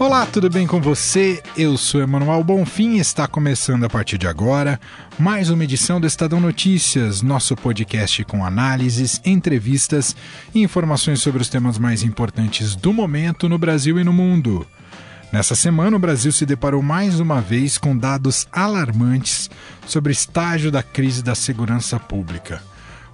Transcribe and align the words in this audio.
Olá, 0.00 0.24
tudo 0.24 0.48
bem 0.48 0.66
com 0.66 0.80
você? 0.80 1.42
Eu 1.54 1.76
sou 1.76 2.00
Emanuel 2.00 2.42
Bonfim 2.42 2.92
e 2.94 3.00
está 3.00 3.28
começando 3.28 3.84
a 3.84 3.90
partir 3.90 4.16
de 4.16 4.26
agora 4.26 4.80
mais 5.18 5.50
uma 5.50 5.62
edição 5.62 6.00
do 6.00 6.06
Estadão 6.06 6.40
Notícias, 6.40 7.20
nosso 7.20 7.54
podcast 7.54 8.24
com 8.24 8.42
análises, 8.42 9.20
entrevistas 9.26 10.16
e 10.54 10.62
informações 10.62 11.20
sobre 11.20 11.42
os 11.42 11.50
temas 11.50 11.76
mais 11.76 12.02
importantes 12.02 12.74
do 12.74 12.94
momento 12.94 13.46
no 13.46 13.58
Brasil 13.58 14.00
e 14.00 14.02
no 14.02 14.10
mundo. 14.10 14.66
Nessa 15.30 15.54
semana, 15.54 15.98
o 15.98 16.00
Brasil 16.00 16.32
se 16.32 16.46
deparou 16.46 16.80
mais 16.80 17.20
uma 17.20 17.42
vez 17.42 17.76
com 17.76 17.94
dados 17.94 18.48
alarmantes 18.50 19.50
sobre 19.86 20.12
o 20.12 20.14
estágio 20.14 20.70
da 20.70 20.82
crise 20.82 21.22
da 21.22 21.34
segurança 21.34 22.00
pública. 22.00 22.62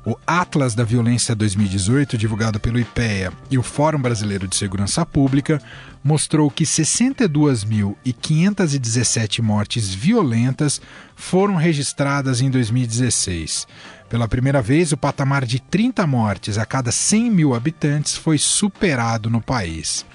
O 0.08 0.16
Atlas 0.24 0.72
da 0.72 0.84
Violência 0.84 1.34
2018, 1.34 2.16
divulgado 2.16 2.60
pelo 2.60 2.78
IPEA 2.78 3.32
e 3.50 3.58
o 3.58 3.62
Fórum 3.62 4.00
Brasileiro 4.00 4.46
de 4.46 4.54
Segurança 4.54 5.04
Pública, 5.04 5.60
mostrou 6.04 6.48
que 6.48 6.62
62.517 6.62 9.42
mortes 9.42 9.92
violentas 9.92 10.80
foram 11.16 11.56
registradas 11.56 12.40
em 12.40 12.48
2016. 12.48 13.66
Pela 14.08 14.28
primeira 14.28 14.62
vez, 14.62 14.92
o 14.92 14.96
patamar 14.96 15.44
de 15.44 15.58
30 15.58 16.06
mortes 16.06 16.56
a 16.56 16.64
cada 16.64 16.92
100 16.92 17.28
mil 17.28 17.52
habitantes 17.52 18.14
foi 18.14 18.38
superado 18.38 19.28
no 19.28 19.40
país. 19.40 20.06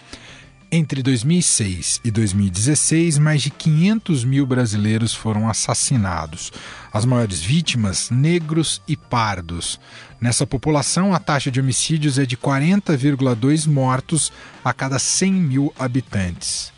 Entre 0.74 1.04
2006 1.04 2.00
e 2.02 2.10
2016, 2.10 3.18
mais 3.18 3.42
de 3.42 3.50
500 3.50 4.24
mil 4.24 4.46
brasileiros 4.46 5.14
foram 5.14 5.50
assassinados. 5.50 6.50
As 6.94 7.04
maiores 7.04 7.42
vítimas, 7.42 8.10
negros 8.10 8.82
e 8.88 8.96
pardos. 8.96 9.78
Nessa 10.22 10.48
população, 10.48 11.14
a 11.14 11.20
taxa 11.20 11.52
de 11.52 11.60
homicídios 11.60 12.18
é 12.18 12.26
de 12.26 12.38
40,2 12.38 13.68
mortos 13.68 14.32
a 14.64 14.74
cada 14.74 14.98
100 14.98 15.34
mil 15.34 15.74
habitantes. 15.78 16.72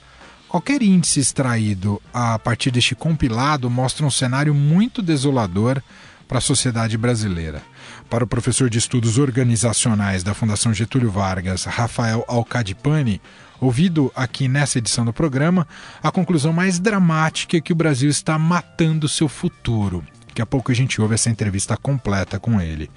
Qualquer 0.50 0.82
índice 0.82 1.20
extraído 1.20 2.02
a 2.12 2.40
partir 2.40 2.72
deste 2.72 2.96
compilado 2.96 3.70
mostra 3.70 4.08
um 4.08 4.12
cenário 4.12 4.56
muito 4.56 5.04
desolador 5.04 5.80
para 6.28 6.40
a 6.40 6.42
sociedade 6.42 6.98
brasileira. 6.98 7.62
Para 8.10 8.24
o 8.24 8.28
professor 8.28 8.70
de 8.72 8.80
estudos 8.80 9.20
organizacionais 9.20 10.24
da 10.24 10.34
Fundação 10.34 10.74
Getúlio 10.74 11.12
Vargas, 11.12 11.66
Rafael 11.66 12.26
Alcadipani, 12.28 13.22
ouvido 13.66 14.12
aqui 14.16 14.48
nessa 14.48 14.78
edição 14.78 15.06
do 15.06 15.14
programa, 15.14 15.68
a 16.02 16.12
conclusão 16.12 16.54
mais 16.54 16.80
dramática 16.80 17.58
é 17.58 17.62
que 17.62 17.74
o 17.74 17.76
Brasil 17.76 18.10
está 18.10 18.38
matando 18.38 19.08
seu 19.08 19.28
futuro. 19.28 20.04
Daqui 20.28 20.42
a 20.42 20.46
pouco 20.46 20.72
a 20.72 20.76
gente 20.76 21.02
ouve 21.02 21.16
essa 21.16 21.30
entrevista 21.30 21.78
completa 21.78 22.40
com 22.40 22.60
ele. 22.60 22.90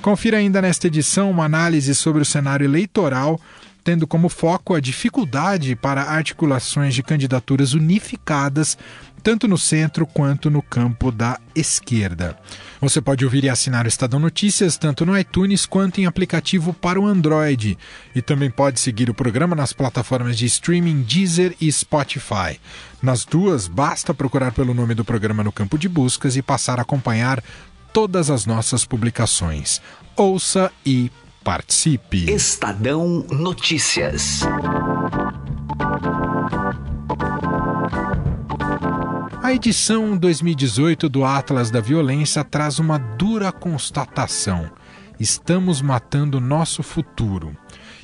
Confira 0.00 0.38
ainda 0.38 0.60
nesta 0.60 0.88
edição 0.88 1.30
uma 1.30 1.44
análise 1.44 1.94
sobre 1.94 2.22
o 2.22 2.24
cenário 2.24 2.64
eleitoral 2.64 3.40
tendo 3.84 4.06
como 4.06 4.28
foco 4.28 4.74
a 4.74 4.80
dificuldade 4.80 5.74
para 5.74 6.02
articulações 6.02 6.94
de 6.94 7.02
candidaturas 7.02 7.74
unificadas, 7.74 8.78
tanto 9.22 9.48
no 9.48 9.58
centro 9.58 10.06
quanto 10.06 10.50
no 10.50 10.62
campo 10.62 11.10
da 11.10 11.38
esquerda. 11.54 12.36
Você 12.82 13.00
pode 13.00 13.24
ouvir 13.24 13.44
e 13.44 13.48
assinar 13.48 13.84
o 13.84 13.88
Estadão 13.88 14.18
Notícias 14.18 14.76
tanto 14.76 15.06
no 15.06 15.16
iTunes 15.16 15.64
quanto 15.64 16.00
em 16.00 16.06
aplicativo 16.06 16.74
para 16.74 17.00
o 17.00 17.06
Android. 17.06 17.78
E 18.12 18.20
também 18.20 18.50
pode 18.50 18.80
seguir 18.80 19.08
o 19.08 19.14
programa 19.14 19.54
nas 19.54 19.72
plataformas 19.72 20.36
de 20.36 20.46
streaming 20.46 21.02
Deezer 21.02 21.54
e 21.60 21.70
Spotify. 21.70 22.58
Nas 23.00 23.24
duas, 23.24 23.68
basta 23.68 24.12
procurar 24.12 24.50
pelo 24.50 24.74
nome 24.74 24.94
do 24.94 25.04
programa 25.04 25.44
no 25.44 25.52
campo 25.52 25.78
de 25.78 25.88
buscas 25.88 26.36
e 26.36 26.42
passar 26.42 26.80
a 26.80 26.82
acompanhar 26.82 27.40
todas 27.92 28.30
as 28.30 28.46
nossas 28.46 28.84
publicações. 28.84 29.80
Ouça 30.16 30.72
e 30.84 31.08
Participe. 31.44 32.28
Estadão 32.32 33.24
Notícias. 33.30 34.40
A 39.52 39.54
edição 39.54 40.16
2018 40.16 41.10
do 41.10 41.26
Atlas 41.26 41.70
da 41.70 41.78
Violência 41.78 42.42
traz 42.42 42.78
uma 42.78 42.96
dura 42.96 43.52
constatação. 43.52 44.70
Estamos 45.20 45.82
matando 45.82 46.40
nosso 46.40 46.82
futuro. 46.82 47.54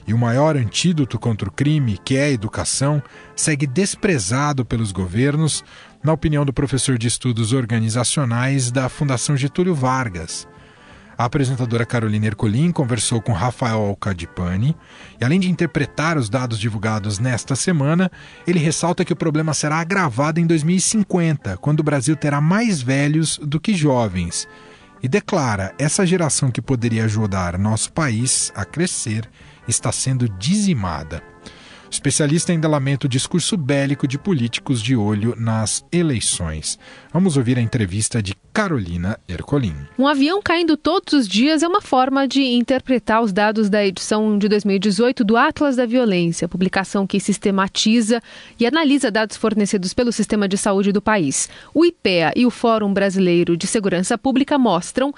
E 0.06 0.12
o 0.12 0.19
maior 0.19 0.59
antídoto 0.59 1.19
contra 1.19 1.48
o 1.48 1.50
crime, 1.50 1.97
que 2.04 2.19
é 2.19 2.25
a 2.25 2.31
educação, 2.31 3.03
segue 3.34 3.66
desprezado 3.66 4.62
pelos 4.62 4.92
governos, 4.92 5.64
na 6.04 6.12
opinião 6.12 6.44
do 6.44 6.53
professor 6.53 6.98
de 6.98 7.09
estudos 7.09 7.54
organizacionais 7.54 8.70
da 8.70 8.86
Fundação 8.91 9.34
Getúlio 9.34 9.75
Vargas. 9.75 10.47
A 11.19 11.25
apresentadora 11.25 11.84
Carolina 11.84 12.27
Ercolim 12.27 12.71
conversou 12.71 13.21
com 13.21 13.33
Rafael 13.33 13.81
Alcadipani 13.81 14.77
e, 15.21 15.25
além 15.25 15.41
de 15.41 15.51
interpretar 15.51 16.17
os 16.17 16.31
dados 16.31 16.61
divulgados 16.61 17.19
nesta 17.19 17.56
semana, 17.56 18.09
ele 18.47 18.61
ressalta 18.61 19.05
que 19.05 19.12
o 19.12 19.17
problema 19.17 19.53
será 19.53 19.81
agravado 19.81 20.39
em 20.39 20.47
2050, 20.47 21.57
quando 21.57 21.81
o 21.81 21.83
Brasil 21.83 22.15
terá 22.15 22.41
mais 22.41 22.81
velhos 22.81 23.37
do 23.43 23.59
que 23.59 23.75
jovens. 23.75 24.47
E 25.03 25.09
declara: 25.09 25.75
essa 25.77 26.07
geração 26.07 26.53
que 26.53 26.62
poderia 26.62 27.05
ajudar 27.07 27.59
nosso 27.59 27.93
país 27.93 28.53
a 28.55 28.65
crescer 28.65 29.28
está 29.67 29.91
sendo 29.91 30.28
dizimada. 30.28 31.21
Especialista 31.91 32.53
lamenta 32.69 33.06
o 33.06 33.09
discurso 33.09 33.56
bélico 33.56 34.06
de 34.06 34.19
políticos 34.19 34.82
de 34.82 34.94
olho 34.94 35.34
nas 35.38 35.84
eleições. 35.91 36.78
Vamos 37.12 37.37
ouvir 37.37 37.59
a 37.59 37.62
entrevista 37.62 38.22
de 38.22 38.34
Carolina 38.53 39.19
Ercolim. 39.26 39.75
Um 39.98 40.06
avião 40.06 40.43
caindo 40.43 40.77
todos 40.77 41.12
os 41.12 41.28
dias 41.28 41.62
é 41.62 41.69
uma 41.69 41.81
forma 41.81 42.28
de 42.28 42.43
interpretar 42.43 43.22
os 43.22 43.32
dados 43.32 43.71
da 43.71 43.84
edição 43.84 44.38
de 44.38 44.48
2018 44.48 45.25
do 45.25 45.37
Atlas 45.37 45.77
da 45.77 45.87
Violência, 45.87 46.48
publicação 46.48 47.06
que 47.06 47.19
sistematiza 47.21 48.22
e 48.59 48.66
analisa 48.66 49.10
dados 49.10 49.37
fornecidos 49.37 49.94
pelo 49.94 50.12
sistema 50.12 50.47
de 50.47 50.59
saúde 50.59 50.93
do 50.93 51.00
país. 51.00 51.48
O 51.72 51.84
IPEA 51.84 52.32
e 52.37 52.44
o 52.44 52.50
Fórum 52.50 52.93
Brasileiro 52.93 53.56
de 53.56 53.66
Segurança 53.66 54.19
Pública 54.19 54.59
mostram 54.59 55.15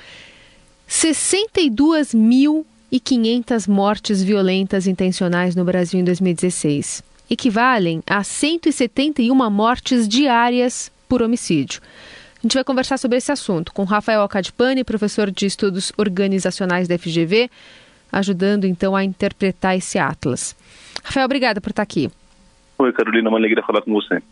62 0.87 2.13
mil 2.15 2.67
e 2.91 2.99
500 2.99 3.67
mortes 3.67 4.23
violentas 4.23 4.87
intencionais 4.87 5.55
no 5.55 5.65
Brasil 5.65 6.01
em 6.01 6.05
2016, 6.05 7.03
equivalem 7.31 8.03
a 8.07 8.23
171 8.25 9.35
mortes 9.51 10.09
diárias 10.09 10.91
por 11.09 11.23
homicídio. 11.23 11.81
A 12.39 12.43
gente 12.43 12.55
vai 12.55 12.65
conversar 12.65 12.99
sobre 12.99 13.19
esse 13.19 13.31
assunto 13.31 13.73
com 13.73 13.85
Rafael 13.85 14.23
Acadipani, 14.23 14.83
professor 14.83 15.31
de 15.31 15.47
estudos 15.47 15.93
organizacionais 15.97 16.89
da 16.89 16.99
FGV, 16.99 17.51
ajudando 18.11 18.65
então 18.65 18.97
a 18.97 19.05
interpretar 19.05 19.77
esse 19.77 19.99
atlas. 19.99 20.57
Rafael, 21.05 21.27
obrigada 21.27 21.61
por 21.61 21.71
estar 21.71 21.83
aqui. 21.83 22.11
Oi, 22.79 22.93
Carolina, 22.93 23.29
uma 23.29 23.39
alegria 23.39 23.63
falar 23.63 23.83
com 23.83 23.93
você. 23.93 24.23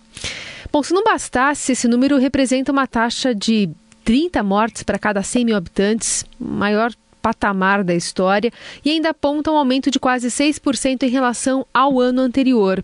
Bom, 0.72 0.82
se 0.82 0.94
não 0.94 1.04
bastasse, 1.04 1.72
esse 1.72 1.86
número 1.86 2.16
representa 2.18 2.72
uma 2.72 2.86
taxa 2.86 3.34
de 3.34 3.68
30 4.04 4.42
mortes 4.42 4.82
para 4.82 4.98
cada 4.98 5.22
100 5.22 5.44
mil 5.44 5.56
habitantes, 5.56 6.24
maior 6.40 6.90
patamar 7.20 7.84
da 7.84 7.94
história 7.94 8.50
e 8.84 8.90
ainda 8.90 9.10
aponta 9.10 9.50
um 9.50 9.56
aumento 9.56 9.90
de 9.90 9.98
quase 9.98 10.28
6% 10.28 11.02
em 11.02 11.10
relação 11.10 11.66
ao 11.72 12.00
ano 12.00 12.20
anterior. 12.20 12.82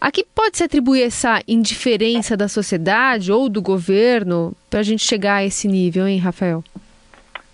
A 0.00 0.10
que 0.10 0.24
pode 0.24 0.56
se 0.56 0.64
atribuir 0.64 1.02
essa 1.02 1.40
indiferença 1.46 2.36
da 2.36 2.48
sociedade 2.48 3.30
ou 3.30 3.48
do 3.48 3.62
governo 3.62 4.52
para 4.68 4.80
a 4.80 4.82
gente 4.82 5.04
chegar 5.04 5.36
a 5.36 5.44
esse 5.44 5.68
nível, 5.68 6.08
hein, 6.08 6.18
Rafael? 6.18 6.64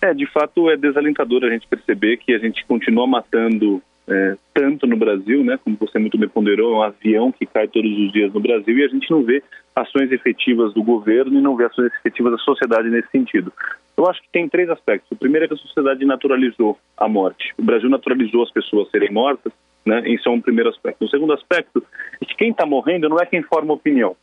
É, 0.01 0.13
de 0.13 0.25
fato 0.25 0.69
é 0.69 0.75
desalentador 0.75 1.43
a 1.43 1.49
gente 1.49 1.67
perceber 1.67 2.17
que 2.17 2.33
a 2.33 2.39
gente 2.39 2.65
continua 2.65 3.05
matando 3.05 3.81
é, 4.07 4.35
no 4.89 4.97
Brasil, 4.97 5.43
né, 5.43 5.57
como 5.63 5.77
você 5.79 5.99
muito 5.99 6.17
bem 6.17 6.27
ponderou, 6.27 6.73
é 6.73 6.77
um 6.77 6.81
avião 6.81 7.31
que 7.31 7.45
cai 7.45 7.67
todos 7.67 7.91
os 7.91 8.11
dias 8.11 8.33
no 8.33 8.39
Brasil 8.39 8.77
e 8.77 8.83
a 8.83 8.87
gente 8.87 9.09
não 9.09 9.23
vê 9.23 9.43
ações 9.75 10.11
efetivas 10.11 10.73
do 10.73 10.83
governo 10.83 11.37
e 11.37 11.41
não 11.41 11.55
vê 11.55 11.65
ações 11.65 11.91
efetivas 11.99 12.33
da 12.33 12.37
sociedade 12.39 12.89
nesse 12.89 13.09
sentido. 13.09 13.53
Eu 13.95 14.07
acho 14.07 14.21
que 14.21 14.29
tem 14.31 14.47
três 14.47 14.69
aspectos. 14.69 15.11
O 15.11 15.15
primeiro 15.15 15.45
é 15.45 15.47
que 15.47 15.53
a 15.53 15.57
sociedade 15.57 16.05
naturalizou 16.05 16.77
a 16.97 17.07
morte. 17.07 17.53
O 17.57 17.63
Brasil 17.63 17.89
naturalizou 17.89 18.43
as 18.43 18.51
pessoas 18.51 18.89
serem 18.89 19.11
mortas, 19.11 19.51
né? 19.85 20.01
Isso 20.07 20.27
é 20.27 20.31
um 20.31 20.41
primeiro 20.41 20.69
aspecto. 20.69 21.03
O 21.03 21.09
segundo 21.09 21.33
aspecto 21.33 21.83
é 22.21 22.25
que 22.25 22.35
quem 22.35 22.51
está 22.51 22.65
morrendo 22.65 23.09
não 23.09 23.19
é 23.19 23.25
quem 23.25 23.43
forma 23.43 23.73
opinião. 23.73 24.15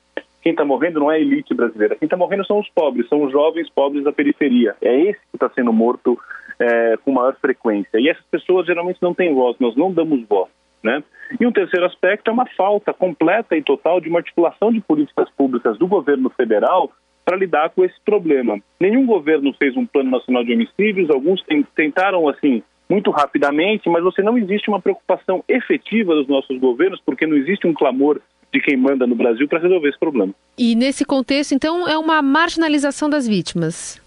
Quem 0.46 0.52
está 0.52 0.64
morrendo 0.64 1.00
não 1.00 1.10
é 1.10 1.16
a 1.16 1.18
elite 1.18 1.52
brasileira. 1.52 1.96
Quem 1.96 2.06
está 2.06 2.16
morrendo 2.16 2.46
são 2.46 2.60
os 2.60 2.68
pobres, 2.68 3.08
são 3.08 3.24
os 3.24 3.32
jovens 3.32 3.68
pobres 3.68 4.04
da 4.04 4.12
periferia. 4.12 4.76
É 4.80 4.96
esse 4.96 5.18
que 5.18 5.34
está 5.34 5.50
sendo 5.50 5.72
morto 5.72 6.16
é, 6.60 6.96
com 6.98 7.10
maior 7.10 7.34
frequência. 7.40 7.98
E 7.98 8.08
essas 8.08 8.24
pessoas 8.30 8.64
geralmente 8.64 9.02
não 9.02 9.12
têm 9.12 9.34
voz, 9.34 9.56
nós 9.58 9.74
não 9.74 9.92
damos 9.92 10.24
voz. 10.28 10.48
Né? 10.84 11.02
E 11.40 11.44
um 11.44 11.50
terceiro 11.50 11.84
aspecto 11.84 12.30
é 12.30 12.32
uma 12.32 12.46
falta 12.56 12.94
completa 12.94 13.56
e 13.56 13.62
total 13.62 14.00
de 14.00 14.08
uma 14.08 14.20
articulação 14.20 14.70
de 14.70 14.80
políticas 14.80 15.28
públicas 15.30 15.76
do 15.78 15.88
governo 15.88 16.30
federal 16.30 16.92
para 17.24 17.36
lidar 17.36 17.70
com 17.70 17.84
esse 17.84 18.00
problema. 18.04 18.56
Nenhum 18.78 19.04
governo 19.04 19.52
fez 19.54 19.76
um 19.76 19.84
plano 19.84 20.12
nacional 20.12 20.44
de 20.44 20.52
homicídios, 20.52 21.10
alguns 21.10 21.44
tentaram 21.74 22.28
assim 22.28 22.62
muito 22.88 23.10
rapidamente, 23.10 23.88
mas 23.88 24.04
você 24.04 24.22
não 24.22 24.38
existe 24.38 24.68
uma 24.68 24.80
preocupação 24.80 25.42
efetiva 25.48 26.14
dos 26.14 26.28
nossos 26.28 26.56
governos, 26.60 27.02
porque 27.04 27.26
não 27.26 27.36
existe 27.36 27.66
um 27.66 27.74
clamor 27.74 28.20
de 28.56 28.62
quem 28.62 28.76
manda 28.76 29.06
no 29.06 29.14
Brasil 29.14 29.46
para 29.46 29.58
resolver 29.58 29.90
esse 29.90 29.98
problema. 29.98 30.32
E 30.56 30.74
nesse 30.74 31.04
contexto, 31.04 31.52
então, 31.52 31.86
é 31.86 31.98
uma 31.98 32.22
marginalização 32.22 33.10
das 33.10 33.28
vítimas. 33.28 34.00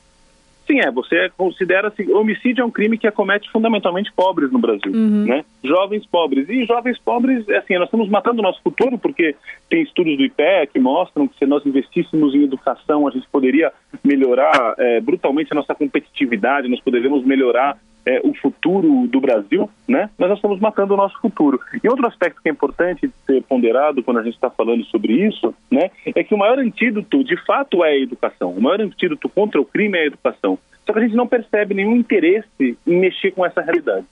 Sim, 0.66 0.80
é. 0.80 0.92
Você 0.92 1.32
considera 1.38 1.88
assim, 1.88 2.12
homicídio 2.12 2.64
é 2.64 2.66
um 2.66 2.72
crime 2.72 2.98
que 2.98 3.08
acomete 3.08 3.50
fundamentalmente 3.52 4.12
pobres 4.14 4.52
no 4.52 4.60
Brasil, 4.60 4.92
uhum. 4.92 5.26
né? 5.26 5.46
Jovens 5.64 6.06
pobres. 6.06 6.50
E 6.50 6.66
jovens 6.66 6.98
pobres, 7.00 7.48
é 7.50 7.58
assim, 7.58 7.76
nós 7.76 7.86
estamos 7.86 8.10
matando 8.10 8.40
o 8.40 8.44
nosso 8.44 8.62
futuro 8.62 8.98
porque 8.98 9.36
tem 9.70 9.84
estudos 9.84 10.18
do 10.18 10.24
IPE 10.24 10.68
que 10.74 10.80
mostram 10.80 11.28
que 11.28 11.38
se 11.38 11.46
nós 11.46 11.64
investíssemos 11.66 12.34
em 12.34 12.44
educação, 12.44 13.08
a 13.08 13.12
gente 13.12 13.28
poderia 13.32 13.72
melhorar 14.04 14.76
é, 14.78 15.00
brutalmente 15.00 15.52
a 15.52 15.56
nossa 15.56 15.76
competitividade, 15.76 16.68
nós 16.68 16.82
poderíamos 16.82 17.24
melhorar 17.24 17.78
é, 18.06 18.22
o 18.24 18.34
futuro 18.34 19.08
do 19.08 19.20
Brasil, 19.20 19.70
né? 19.88 20.10
Mas 20.18 20.30
nós 20.30 20.38
estamos 20.38 20.60
matando 20.60 20.94
o 20.94 20.98
nosso 20.98 21.20
futuro. 21.20 21.60
E 21.84 21.88
outro 21.88 22.08
aspecto 22.08 22.42
que 22.42 22.50
é 22.50 22.52
importante 22.52 23.10
ser 23.26 23.44
ponderado 23.44 24.04
quando 24.04 24.20
a 24.20 24.24
gente 24.24 24.36
está 24.36 24.50
falando 24.50 24.84
sobre 24.86 25.14
isso, 25.14 25.54
né? 25.72 25.92
É 26.06 26.24
que 26.24 26.34
o 26.34 26.38
maior 26.38 26.60
antídoto, 26.60 27.24
de 27.24 27.38
fato, 27.46 27.84
é 27.84 27.90
a 27.90 27.98
educação. 27.98 28.52
O 28.52 28.62
maior 28.62 28.82
antídoto 28.82 29.30
contra 29.30 29.60
o 29.60 29.66
crime 29.66 29.98
é 29.98 30.04
a 30.04 30.08
educação. 30.08 30.58
Só 30.90 30.94
que 30.94 31.00
a 31.00 31.04
gente 31.04 31.16
não 31.16 31.28
percebe 31.28 31.76
nenhum 31.76 31.96
interesse 31.96 32.48
em 32.60 32.98
mexer 33.00 33.30
com 33.30 33.46
essa 33.46 33.62
realidade. 33.62 34.08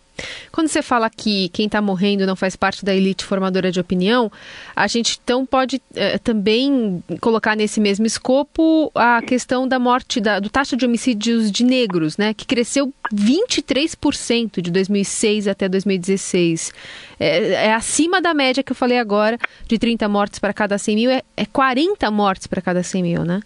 Quando 0.51 0.67
você 0.67 0.83
fala 0.83 1.09
que 1.09 1.49
quem 1.49 1.65
está 1.65 1.81
morrendo 1.81 2.23
não 2.27 2.35
faz 2.35 2.55
parte 2.55 2.85
da 2.85 2.93
elite 2.93 3.25
formadora 3.25 3.71
de 3.71 3.79
opinião, 3.79 4.31
a 4.75 4.85
gente 4.85 5.19
então 5.23 5.43
pode 5.43 5.81
eh, 5.95 6.19
também 6.19 7.03
colocar 7.19 7.55
nesse 7.55 7.81
mesmo 7.81 8.05
escopo 8.05 8.91
a 8.93 9.23
questão 9.23 9.67
da 9.67 9.79
morte, 9.79 10.21
da, 10.21 10.39
do 10.39 10.51
taxa 10.51 10.77
de 10.77 10.85
homicídios 10.85 11.51
de 11.51 11.63
negros, 11.63 12.15
né, 12.15 12.31
que 12.31 12.45
cresceu 12.45 12.93
23% 13.11 14.61
de 14.61 14.69
2006 14.69 15.47
até 15.47 15.67
2016. 15.67 16.73
É, 17.19 17.53
é, 17.53 17.73
acima 17.73 18.21
da 18.21 18.35
média 18.35 18.61
que 18.61 18.71
eu 18.71 18.75
falei 18.75 18.99
agora, 18.99 19.39
de 19.67 19.79
30 19.79 20.07
mortes 20.07 20.37
para 20.37 20.53
cada 20.53 20.77
100 20.77 20.95
mil, 20.95 21.09
é, 21.09 21.23
é 21.35 21.45
40 21.47 22.11
mortes 22.11 22.45
para 22.45 22.61
cada 22.61 22.83
100 22.83 23.01
mil, 23.01 23.23
né? 23.25 23.41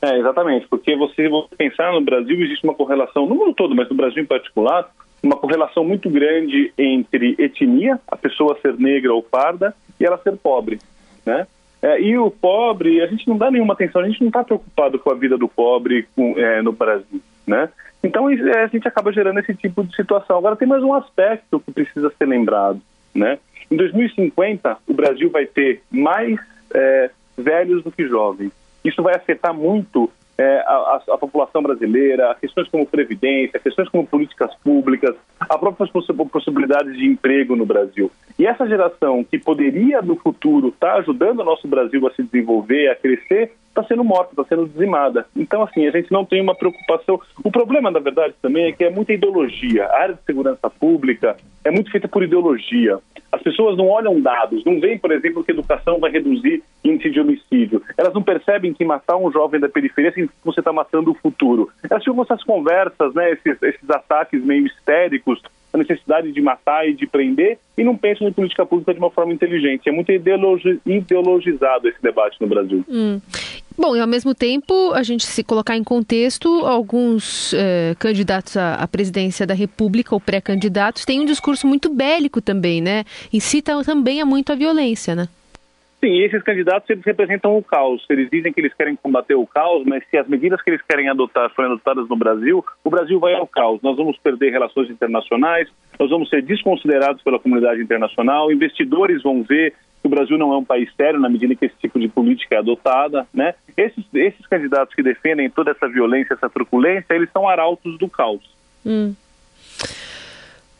É, 0.00 0.18
exatamente, 0.18 0.66
porque 0.68 0.94
você, 0.94 1.28
você 1.28 1.56
pensar 1.56 1.92
no 1.92 2.00
Brasil, 2.00 2.40
existe 2.42 2.64
uma 2.64 2.74
correlação, 2.74 3.26
no 3.26 3.34
mundo 3.34 3.54
todo, 3.54 3.74
mas 3.74 3.88
no 3.88 3.96
Brasil 3.96 4.22
em 4.22 4.26
particular, 4.26 4.90
uma 5.22 5.36
correlação 5.36 5.84
muito 5.84 6.08
grande 6.10 6.72
entre 6.76 7.34
etnia, 7.38 7.98
a 8.06 8.16
pessoa 8.16 8.58
ser 8.60 8.74
negra 8.78 9.12
ou 9.12 9.22
parda, 9.22 9.74
e 9.98 10.04
ela 10.04 10.18
ser 10.18 10.36
pobre, 10.36 10.78
né? 11.24 11.46
É, 11.82 12.00
e 12.00 12.16
o 12.18 12.30
pobre, 12.30 13.02
a 13.02 13.06
gente 13.06 13.28
não 13.28 13.36
dá 13.36 13.50
nenhuma 13.50 13.74
atenção, 13.74 14.00
a 14.00 14.08
gente 14.08 14.20
não 14.20 14.28
está 14.28 14.42
preocupado 14.42 14.98
com 14.98 15.10
a 15.10 15.14
vida 15.14 15.36
do 15.36 15.46
pobre 15.46 16.06
com, 16.14 16.34
é, 16.36 16.62
no 16.62 16.72
Brasil, 16.72 17.20
né? 17.46 17.68
Então 18.02 18.30
é, 18.30 18.62
a 18.62 18.66
gente 18.66 18.86
acaba 18.88 19.12
gerando 19.12 19.40
esse 19.40 19.54
tipo 19.54 19.84
de 19.84 19.94
situação. 19.94 20.38
Agora 20.38 20.56
tem 20.56 20.68
mais 20.68 20.82
um 20.82 20.94
aspecto 20.94 21.60
que 21.60 21.72
precisa 21.72 22.12
ser 22.16 22.26
lembrado, 22.26 22.80
né? 23.14 23.38
Em 23.70 23.76
2050 23.76 24.78
o 24.86 24.94
Brasil 24.94 25.30
vai 25.30 25.46
ter 25.46 25.82
mais 25.90 26.38
é, 26.74 27.10
velhos 27.36 27.82
do 27.82 27.90
que 27.90 28.06
jovens. 28.06 28.52
Isso 28.86 29.02
vai 29.02 29.14
afetar 29.14 29.52
muito 29.52 30.10
é, 30.38 30.58
a, 30.66 31.00
a, 31.12 31.18
população 31.18 31.62
brasileira, 31.62 32.36
questões 32.40 32.68
como 32.68 32.86
previdência, 32.86 33.58
questões 33.58 33.88
como 33.88 34.06
políticas 34.06 34.54
públicas, 34.56 35.14
a 35.40 35.58
própria 35.58 35.88
possibilidade 36.30 36.92
de 36.92 37.06
emprego 37.06 37.56
no 37.56 37.64
Brasil. 37.64 38.10
E 38.38 38.46
essa 38.46 38.66
geração 38.66 39.24
que 39.24 39.38
poderia 39.38 40.02
no 40.02 40.16
futuro 40.16 40.68
estar 40.68 40.92
tá 40.92 40.98
ajudando 40.98 41.40
o 41.40 41.44
nosso 41.44 41.66
Brasil 41.66 42.06
a 42.06 42.12
se 42.12 42.22
desenvolver, 42.22 42.88
a 42.88 42.96
crescer, 42.96 43.52
está 43.76 43.84
sendo 43.84 44.02
morta, 44.02 44.30
está 44.32 44.44
sendo 44.44 44.66
dizimada. 44.66 45.26
Então, 45.36 45.62
assim, 45.62 45.86
a 45.86 45.90
gente 45.90 46.10
não 46.10 46.24
tem 46.24 46.40
uma 46.40 46.54
preocupação. 46.54 47.20
O 47.44 47.50
problema, 47.50 47.90
na 47.90 48.00
verdade, 48.00 48.34
também 48.40 48.66
é 48.66 48.72
que 48.72 48.84
é 48.84 48.90
muita 48.90 49.12
ideologia. 49.12 49.84
A 49.86 50.02
área 50.02 50.14
de 50.14 50.22
segurança 50.22 50.70
pública 50.70 51.36
é 51.64 51.70
muito 51.70 51.90
feita 51.90 52.08
por 52.08 52.22
ideologia. 52.22 52.98
As 53.30 53.42
pessoas 53.42 53.76
não 53.76 53.88
olham 53.88 54.20
dados, 54.20 54.64
não 54.64 54.80
veem, 54.80 54.98
por 54.98 55.12
exemplo, 55.12 55.44
que 55.44 55.50
educação 55.50 55.98
vai 55.98 56.10
reduzir 56.10 56.62
índice 56.82 57.10
de 57.10 57.20
homicídio. 57.20 57.82
Elas 57.96 58.14
não 58.14 58.22
percebem 58.22 58.72
que 58.72 58.84
matar 58.84 59.16
um 59.16 59.30
jovem 59.30 59.60
da 59.60 59.68
periferia 59.68 60.12
que 60.12 60.28
você 60.44 60.60
está 60.60 60.72
matando 60.72 61.10
o 61.10 61.14
futuro. 61.14 61.68
Elas 61.88 62.02
ficam 62.02 62.22
essas 62.22 62.42
conversas, 62.42 63.12
né, 63.14 63.32
esses, 63.32 63.62
esses 63.62 63.90
ataques 63.90 64.42
meio 64.42 64.66
histéricos, 64.66 65.42
a 65.72 65.78
necessidade 65.78 66.32
de 66.32 66.40
matar 66.40 66.88
e 66.88 66.94
de 66.94 67.06
prender, 67.06 67.58
e 67.76 67.84
não 67.84 67.96
pensam 67.96 68.26
em 68.26 68.32
política 68.32 68.64
pública 68.64 68.94
de 68.94 68.98
uma 68.98 69.10
forma 69.10 69.32
inteligente. 69.32 69.88
É 69.88 69.92
muito 69.92 70.10
ideologi 70.10 70.80
ideologizado 70.86 71.88
esse 71.88 72.00
debate 72.02 72.40
no 72.40 72.46
Brasil. 72.46 72.84
Hum. 72.88 73.20
Bom, 73.78 73.94
e 73.94 74.00
ao 74.00 74.06
mesmo 74.06 74.34
tempo, 74.34 74.92
a 74.94 75.02
gente 75.02 75.26
se 75.26 75.44
colocar 75.44 75.76
em 75.76 75.84
contexto, 75.84 76.48
alguns 76.64 77.52
eh, 77.52 77.94
candidatos 77.98 78.56
à, 78.56 78.74
à, 78.74 78.88
presidência 78.88 79.46
da 79.46 79.52
República, 79.52 80.14
ou 80.14 80.20
pré-candidatos, 80.20 81.04
têm 81.04 81.20
um 81.20 81.26
discurso 81.26 81.66
muito 81.66 81.92
bélico 81.92 82.40
também, 82.40 82.80
né? 82.80 83.04
Incitam 83.30 83.82
também 83.84 84.22
a 84.22 84.24
muito 84.24 84.50
a 84.50 84.56
violência, 84.56 85.14
né? 85.14 85.28
Sim, 86.00 86.20
esses 86.20 86.42
candidatos 86.42 86.88
eles 86.88 87.04
representam 87.04 87.56
o 87.56 87.62
caos. 87.62 88.04
Eles 88.08 88.30
dizem 88.30 88.52
que 88.52 88.60
eles 88.60 88.72
querem 88.74 88.96
combater 88.96 89.34
o 89.34 89.46
caos, 89.46 89.84
mas 89.84 90.04
se 90.10 90.16
as 90.16 90.28
medidas 90.28 90.62
que 90.62 90.70
eles 90.70 90.82
querem 90.82 91.08
adotar 91.08 91.50
forem 91.54 91.70
adotadas 91.70 92.08
no 92.08 92.16
Brasil, 92.16 92.64
o 92.84 92.90
Brasil 92.90 93.18
vai 93.18 93.34
ao 93.34 93.46
caos. 93.46 93.80
Nós 93.82 93.96
vamos 93.96 94.16
perder 94.18 94.50
relações 94.50 94.90
internacionais, 94.90 95.68
nós 95.98 96.10
vamos 96.10 96.28
ser 96.28 96.42
desconsiderados 96.42 97.22
pela 97.22 97.38
comunidade 97.38 97.82
internacional, 97.82 98.52
investidores 98.52 99.22
vão 99.22 99.42
ver 99.42 99.74
que 100.00 100.06
o 100.06 100.10
Brasil 100.10 100.38
não 100.38 100.52
é 100.52 100.56
um 100.56 100.64
país 100.64 100.88
sério 100.96 101.18
na 101.18 101.28
medida 101.28 101.54
que 101.54 101.66
esse 101.66 101.76
tipo 101.78 101.98
de 101.98 102.08
política 102.08 102.54
é 102.54 102.58
adotada, 102.58 103.26
né? 103.32 103.54
Esses, 103.76 104.04
esses 104.14 104.46
candidatos 104.46 104.94
que 104.94 105.02
defendem 105.02 105.50
toda 105.50 105.72
essa 105.72 105.88
violência, 105.88 106.34
essa 106.34 106.48
truculência, 106.48 107.14
eles 107.14 107.30
são 107.32 107.48
arautos 107.48 107.98
do 107.98 108.08
caos. 108.08 108.42
Hum. 108.84 109.14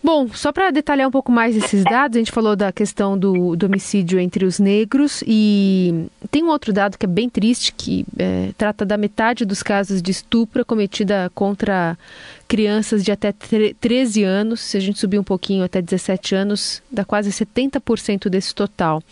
Bom, 0.07 0.29
só 0.29 0.53
para 0.53 0.71
detalhar 0.71 1.09
um 1.09 1.11
pouco 1.11 1.33
mais 1.33 1.57
esses 1.57 1.83
dados, 1.83 2.15
a 2.17 2.21
gente 2.21 2.31
falou 2.31 2.55
da 2.55 2.71
questão 2.71 3.19
do, 3.19 3.57
do, 3.57 3.67
homicídio 3.67 4.21
entre 4.21 4.45
os 4.45 4.61
negros 4.61 5.21
e 5.27 6.07
tem 6.31 6.45
um 6.45 6.49
outro 6.49 6.73
dado 6.73 6.97
que 6.97 7.05
é 7.05 7.09
bem 7.09 7.29
triste, 7.29 7.73
que 7.73 8.07
é, 8.17 8.51
trata 8.57 8.87
da 8.87 8.97
metade 8.97 9.45
dos 9.45 9.65
casos 9.65 10.01
de 10.01 10.13
estupro 10.13 10.65
cometida 10.65 11.29
contra 11.35 11.99
crianças 12.47 13.03
de 13.03 13.11
até 13.11 13.33
13 13.33 14.23
anos. 14.23 14.61
Se 14.61 14.77
a 14.77 14.81
gente 14.81 14.97
subir 14.97 15.19
um 15.19 15.25
pouquinho 15.25 15.65
até 15.65 15.83
17 15.83 16.37
anos, 16.37 16.81
dá 16.89 17.05
quase 17.05 17.31
70% 17.31 18.29
desse 18.29 18.55
total. 18.55 19.03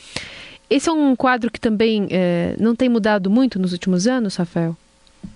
Esse 0.70 0.88
é 0.88 0.92
um 0.92 1.16
quadro 1.16 1.50
que 1.50 1.58
também 1.58 2.06
é, 2.08 2.54
não 2.56 2.76
tem 2.76 2.88
mudado 2.88 3.28
muito 3.28 3.58
nos 3.58 3.72
últimos 3.72 4.06
anos, 4.06 4.36
Rafael? 4.36 4.76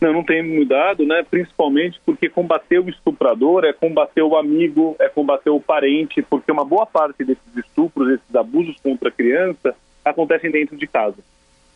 Não, 0.00 0.12
não 0.12 0.24
tem 0.24 0.42
mudado, 0.42 1.04
né? 1.04 1.24
Principalmente 1.28 2.00
porque 2.04 2.28
combater 2.28 2.78
o 2.78 2.88
estuprador 2.88 3.64
é 3.64 3.72
combater 3.72 4.22
o 4.22 4.36
amigo, 4.36 4.96
é 4.98 5.08
combater 5.08 5.50
o 5.50 5.60
parente, 5.60 6.22
porque 6.22 6.52
uma 6.52 6.64
boa 6.64 6.86
parte 6.86 7.24
desses 7.24 7.56
estupros, 7.56 8.08
desses 8.08 8.34
abusos 8.34 8.76
contra 8.82 9.08
a 9.08 9.12
criança, 9.12 9.74
acontecem 10.04 10.50
dentro 10.50 10.76
de 10.76 10.86
casa, 10.86 11.18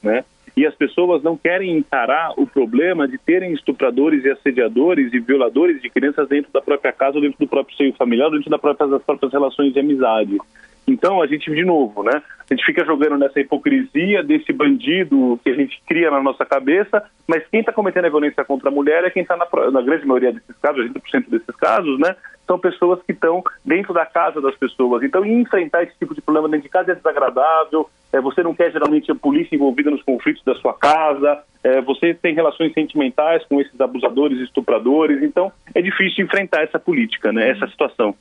né? 0.03 0.25
E 0.55 0.67
as 0.67 0.75
pessoas 0.75 1.23
não 1.23 1.37
querem 1.37 1.77
encarar 1.79 2.35
o 2.37 2.47
problema 2.47 3.09
de 3.09 3.17
terem 3.17 3.55
estupradores 3.55 4.23
e 4.25 4.31
assediadores 4.31 5.13
e 5.13 5.19
violadores 5.19 5.81
de 5.81 5.89
crianças 5.89 6.29
dentro 6.29 6.53
da 6.53 6.61
própria 6.61 6.93
casa, 6.93 7.21
dentro 7.21 7.39
do 7.39 7.49
próprio 7.49 7.75
seio 7.77 7.95
familiar, 7.95 8.31
dentro 8.31 8.51
da 8.51 8.59
própria, 8.59 8.87
das 8.87 9.03
próprias 9.03 9.33
relações 9.33 9.73
de 9.73 9.81
amizade. 9.81 10.39
Então 10.87 11.23
a 11.23 11.27
gente, 11.27 11.51
de 11.51 11.65
novo, 11.65 12.03
né? 12.03 12.23
A 12.51 12.55
gente 12.55 12.65
fica 12.65 12.85
jogando 12.85 13.17
nessa 13.17 13.41
hipocrisia 13.41 14.23
desse 14.23 14.53
bandido 14.53 15.39
que 15.43 15.51
a 15.51 15.55
gente 15.55 15.81
cria 15.87 16.11
na 16.11 16.23
nossa 16.23 16.45
cabeça, 16.45 17.03
mas 17.27 17.47
quem 17.49 17.61
está 17.61 17.73
cometendo 17.73 18.07
a 18.07 18.11
violência 18.11 18.45
contra 18.45 18.69
a 18.69 18.73
mulher 18.73 19.05
é 19.05 19.11
quem 19.11 19.23
está 19.23 19.37
na, 19.37 19.47
na, 19.71 19.83
grande 19.83 20.07
maioria 20.07 20.33
desses 20.33 20.57
casos, 20.61 20.91
80% 20.91 21.29
desses 21.29 21.57
casos, 21.57 21.99
né? 21.99 22.17
São 22.47 22.59
pessoas 22.59 23.01
que 23.05 23.13
estão 23.13 23.43
dentro 23.65 23.95
da 23.95 24.05
casa 24.05 24.41
das 24.41 24.55
pessoas. 24.57 25.03
Então, 25.03 25.25
enfrentar 25.25 25.85
esse 25.85 25.97
tipo 25.99 26.15
de 26.15 26.21
problema 26.21 26.49
dentro 26.49 26.65
de 26.65 26.69
casa 26.69 26.93
é 26.93 26.95
desagradável. 26.95 27.89
É, 28.13 28.21
você 28.21 28.43
não 28.43 28.55
quer 28.55 28.71
geralmente 28.71 29.11
a 29.11 29.15
polícia 29.15 29.55
envolvida 29.55 29.91
nos 29.91 30.03
conflitos 30.03 30.45
da 30.45 30.55
sua 30.57 30.75
casa. 30.75 31.43
É, 31.65 31.81
você 31.81 32.13
tem 32.13 32.35
relações 32.35 32.73
sentimentais 32.73 33.45
com 33.47 33.61
esses 33.61 33.81
abusadores, 33.81 34.39
estupradores. 34.41 35.23
Então, 35.23 35.51
é 35.75 35.81
difícil 35.81 36.25
enfrentar 36.25 36.63
essa 36.63 36.79
política, 36.79 37.33
né? 37.33 37.51
Essa 37.51 37.67
situação. 37.69 38.15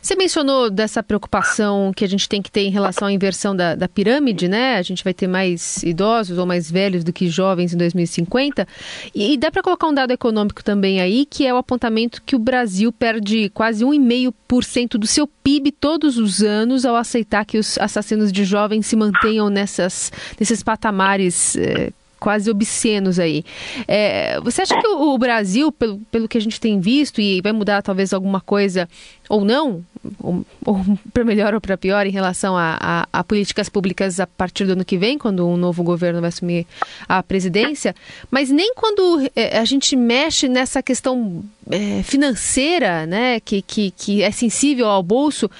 Você 0.00 0.14
mencionou 0.16 0.70
dessa 0.70 1.02
preocupação 1.02 1.92
que 1.94 2.04
a 2.04 2.08
gente 2.08 2.28
tem 2.28 2.42
que 2.42 2.50
ter 2.50 2.60
em 2.60 2.70
relação 2.70 3.08
à 3.08 3.12
inversão 3.12 3.56
da, 3.56 3.74
da, 3.74 3.88
pirâmide, 3.88 4.48
né? 4.48 4.76
A 4.76 4.82
gente 4.82 5.02
vai 5.02 5.14
ter 5.14 5.26
mais 5.26 5.82
idosos 5.82 6.38
ou 6.38 6.46
mais 6.46 6.70
velhos 6.70 7.02
do 7.02 7.12
que 7.12 7.28
jovens 7.28 7.72
em 7.72 7.78
2050. 7.78 8.68
E, 9.14 9.32
e 9.32 9.36
dá 9.36 9.50
para 9.50 9.62
colocar 9.62 9.88
um 9.88 9.94
dado 9.94 10.12
econômico 10.12 10.62
também 10.62 11.00
aí, 11.00 11.26
que 11.26 11.46
é 11.46 11.54
o 11.54 11.56
apontamento 11.56 12.22
que 12.22 12.36
o 12.36 12.38
Brasil 12.38 12.92
perde 12.92 13.48
quase 13.50 13.84
1,5% 13.84 14.98
do 14.98 15.06
seu 15.06 15.26
PIB 15.26 15.72
todos 15.72 16.18
os 16.18 16.42
anos 16.42 16.84
ao 16.84 16.96
aceitar 16.96 17.44
que 17.44 17.58
os 17.58 17.78
assassinos 17.78 18.30
de 18.30 18.44
jovens 18.44 18.86
se 18.86 18.96
mantenham 18.96 19.23
nessas, 19.50 20.12
nesses 20.38 20.62
patamares. 20.62 21.56
Eh, 21.56 21.90
quase 22.24 22.50
obscenos 22.50 23.18
aí. 23.18 23.44
É, 23.86 24.40
você 24.40 24.62
acha 24.62 24.80
que 24.80 24.88
o, 24.88 25.12
o 25.12 25.18
Brasil, 25.18 25.70
pelo, 25.70 25.98
pelo 26.10 26.26
que 26.26 26.38
a 26.38 26.40
gente 26.40 26.58
tem 26.58 26.80
visto, 26.80 27.20
e 27.20 27.42
vai 27.42 27.52
mudar 27.52 27.82
talvez 27.82 28.14
alguma 28.14 28.40
coisa 28.40 28.88
ou 29.28 29.44
não, 29.44 29.84
ou, 30.18 30.42
ou 30.64 30.80
para 31.12 31.22
melhor 31.22 31.52
ou 31.52 31.60
para 31.60 31.76
pior, 31.76 32.06
em 32.06 32.10
relação 32.10 32.56
a, 32.56 32.78
a, 32.80 33.08
a, 33.12 33.22
políticas 33.22 33.68
públicas 33.68 34.20
a 34.20 34.26
partir 34.26 34.64
do 34.64 34.72
ano 34.72 34.86
que 34.86 34.96
vem, 34.96 35.18
quando 35.18 35.46
um 35.46 35.58
novo 35.58 35.82
governo 35.82 36.22
vai 36.22 36.28
assumir 36.28 36.66
a 37.06 37.22
presidência, 37.22 37.94
mas 38.30 38.48
nem 38.50 38.72
quando 38.74 39.30
é, 39.36 39.58
a 39.58 39.64
gente 39.66 39.94
mexe 39.94 40.48
nessa 40.48 40.82
questão 40.82 41.44
é, 41.70 42.02
financeira, 42.04 43.04
né, 43.04 43.38
que, 43.38 43.60
que, 43.60 43.90
que 43.90 44.22
é 44.22 44.30
sensível 44.30 44.86
ao 44.86 45.02
bolso, 45.02 45.50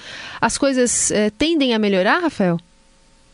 as 0.41 0.57
coisas 0.57 1.11
é, 1.11 1.29
tendem 1.29 1.75
a 1.75 1.79
melhorar, 1.79 2.21
Rafael? 2.21 2.59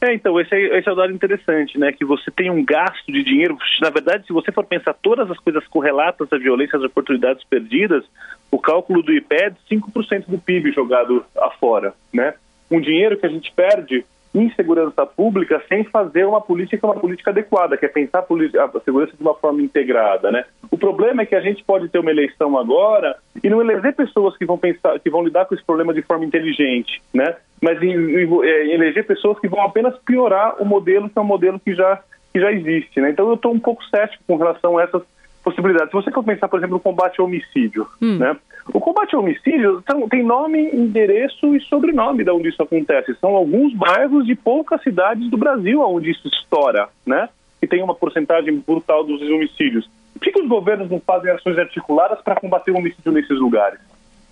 É, 0.04 0.16
então, 0.16 0.40
esse 0.40 0.54
é, 0.56 0.80
esse 0.80 0.90
é 0.90 0.92
o 0.92 0.96
dado 0.96 1.14
interessante, 1.14 1.78
né? 1.78 1.92
Que 1.92 2.04
você 2.04 2.32
tem 2.32 2.50
um 2.50 2.66
gasto 2.66 3.12
de 3.12 3.24
dinheiro. 3.24 3.56
Na 3.80 3.92
verdade, 3.92 4.26
se 4.26 4.34
você 4.34 4.52
for 4.52 4.66
pensar 4.66 4.96
todas 4.96 5.30
as 5.30 5.38
coisas 5.38 5.66
correlatas 5.68 6.28
à 6.34 6.38
violência, 6.40 6.76
às 6.76 6.84
oportunidades 6.84 7.44
perdidas, 7.44 8.04
o 8.50 8.58
cálculo 8.58 9.04
do 9.04 9.14
IPED, 9.14 9.56
5% 9.70 10.26
do 10.28 10.40
PIB 10.40 10.72
jogado 10.72 11.24
afora, 11.38 11.94
né? 12.12 12.34
Um 12.70 12.82
dinheiro 12.82 13.16
que 13.16 13.28
a 13.28 13.30
gente 13.30 13.52
perde 13.52 14.04
em 14.34 14.50
segurança 14.52 15.06
pública 15.06 15.62
sem 15.68 15.84
fazer 15.84 16.26
uma 16.26 16.40
política 16.40 16.88
uma 16.88 16.96
política 16.96 17.32
adequada, 17.32 17.76
que 17.76 17.86
é 17.86 17.90
pensar 17.90 18.20
a, 18.20 18.80
segurança 18.80 19.16
de 19.16 19.22
uma 19.22 19.36
forma 19.36 19.62
integrada, 19.62 20.32
né? 20.32 20.46
O 20.70 20.78
problema 20.78 21.22
é 21.22 21.26
que 21.26 21.36
a 21.36 21.42
gente 21.42 21.64
pode 21.64 21.90
ter 21.90 22.00
uma 22.00 22.12
eleição 22.12 22.58
agora 22.58 23.18
e 23.44 23.50
não 23.50 23.62
eleger 23.62 23.94
pessoas 23.94 24.38
que 24.38 24.46
vão 24.46 24.58
pensar, 24.58 25.00
que 25.00 25.10
vão 25.10 25.24
lidar 25.24 25.46
com 25.46 25.54
esse 25.54 25.64
problema 25.64 25.94
de 25.94 26.02
forma 26.02 26.24
inteligente, 26.24 27.02
né? 27.14 27.36
Mas 27.62 27.82
em, 27.82 27.92
em, 27.92 28.46
é, 28.46 28.74
eleger 28.74 29.06
pessoas 29.06 29.38
que 29.40 29.48
vão 29.48 29.62
apenas 29.62 29.98
piorar 30.06 30.62
o 30.62 30.66
modelo 30.66 31.10
que 31.10 31.20
é 31.20 31.22
um 31.22 31.26
modelo 31.26 31.60
que 31.60 31.76
já 31.76 32.02
que 32.34 32.40
já 32.40 32.52
existe, 32.52 33.02
né? 33.02 33.10
Então 33.10 33.28
eu 33.28 33.36
estou 33.36 33.54
um 33.54 33.60
pouco 33.60 33.84
cético 33.86 34.24
com 34.26 34.38
relação 34.38 34.78
a 34.78 34.84
essas 34.84 35.04
possibilidades. 35.44 35.90
Se 35.90 35.96
você 35.96 36.12
for 36.12 36.24
pensar, 36.24 36.48
por 36.48 36.60
exemplo, 36.60 36.76
no 36.76 36.80
combate 36.80 37.20
ao 37.20 37.26
homicídio, 37.26 37.88
hum. 38.02 38.18
né? 38.18 38.36
O 38.74 38.80
combate 38.80 39.16
ao 39.16 39.22
homicídio 39.22 39.84
tem 40.10 40.24
nome, 40.24 40.70
endereço 40.72 41.56
e 41.56 41.62
sobrenome 41.62 42.24
de 42.24 42.30
onde 42.30 42.50
isso 42.50 42.62
acontece. 42.62 43.16
São 43.16 43.36
alguns 43.36 43.74
bairros 43.74 44.26
de 44.26 44.36
poucas 44.36 44.82
cidades 44.84 45.30
do 45.30 45.38
Brasil 45.38 45.82
onde 45.82 46.12
isso 46.12 46.28
estoura, 46.28 46.88
né? 47.06 47.28
E 47.62 47.68
tem 47.68 47.82
uma 47.82 47.96
porcentagem 47.96 48.56
brutal 48.66 49.04
dos 49.04 49.22
homicídios. 49.22 49.90
Por 50.14 50.22
que, 50.22 50.32
que 50.32 50.42
os 50.42 50.48
governos 50.48 50.90
não 50.90 51.00
fazem 51.00 51.32
ações 51.32 51.58
articuladas 51.58 52.22
para 52.22 52.36
combater 52.36 52.72
o 52.72 52.78
homicídio 52.78 53.12
nesses 53.12 53.40
lugares? 53.40 53.80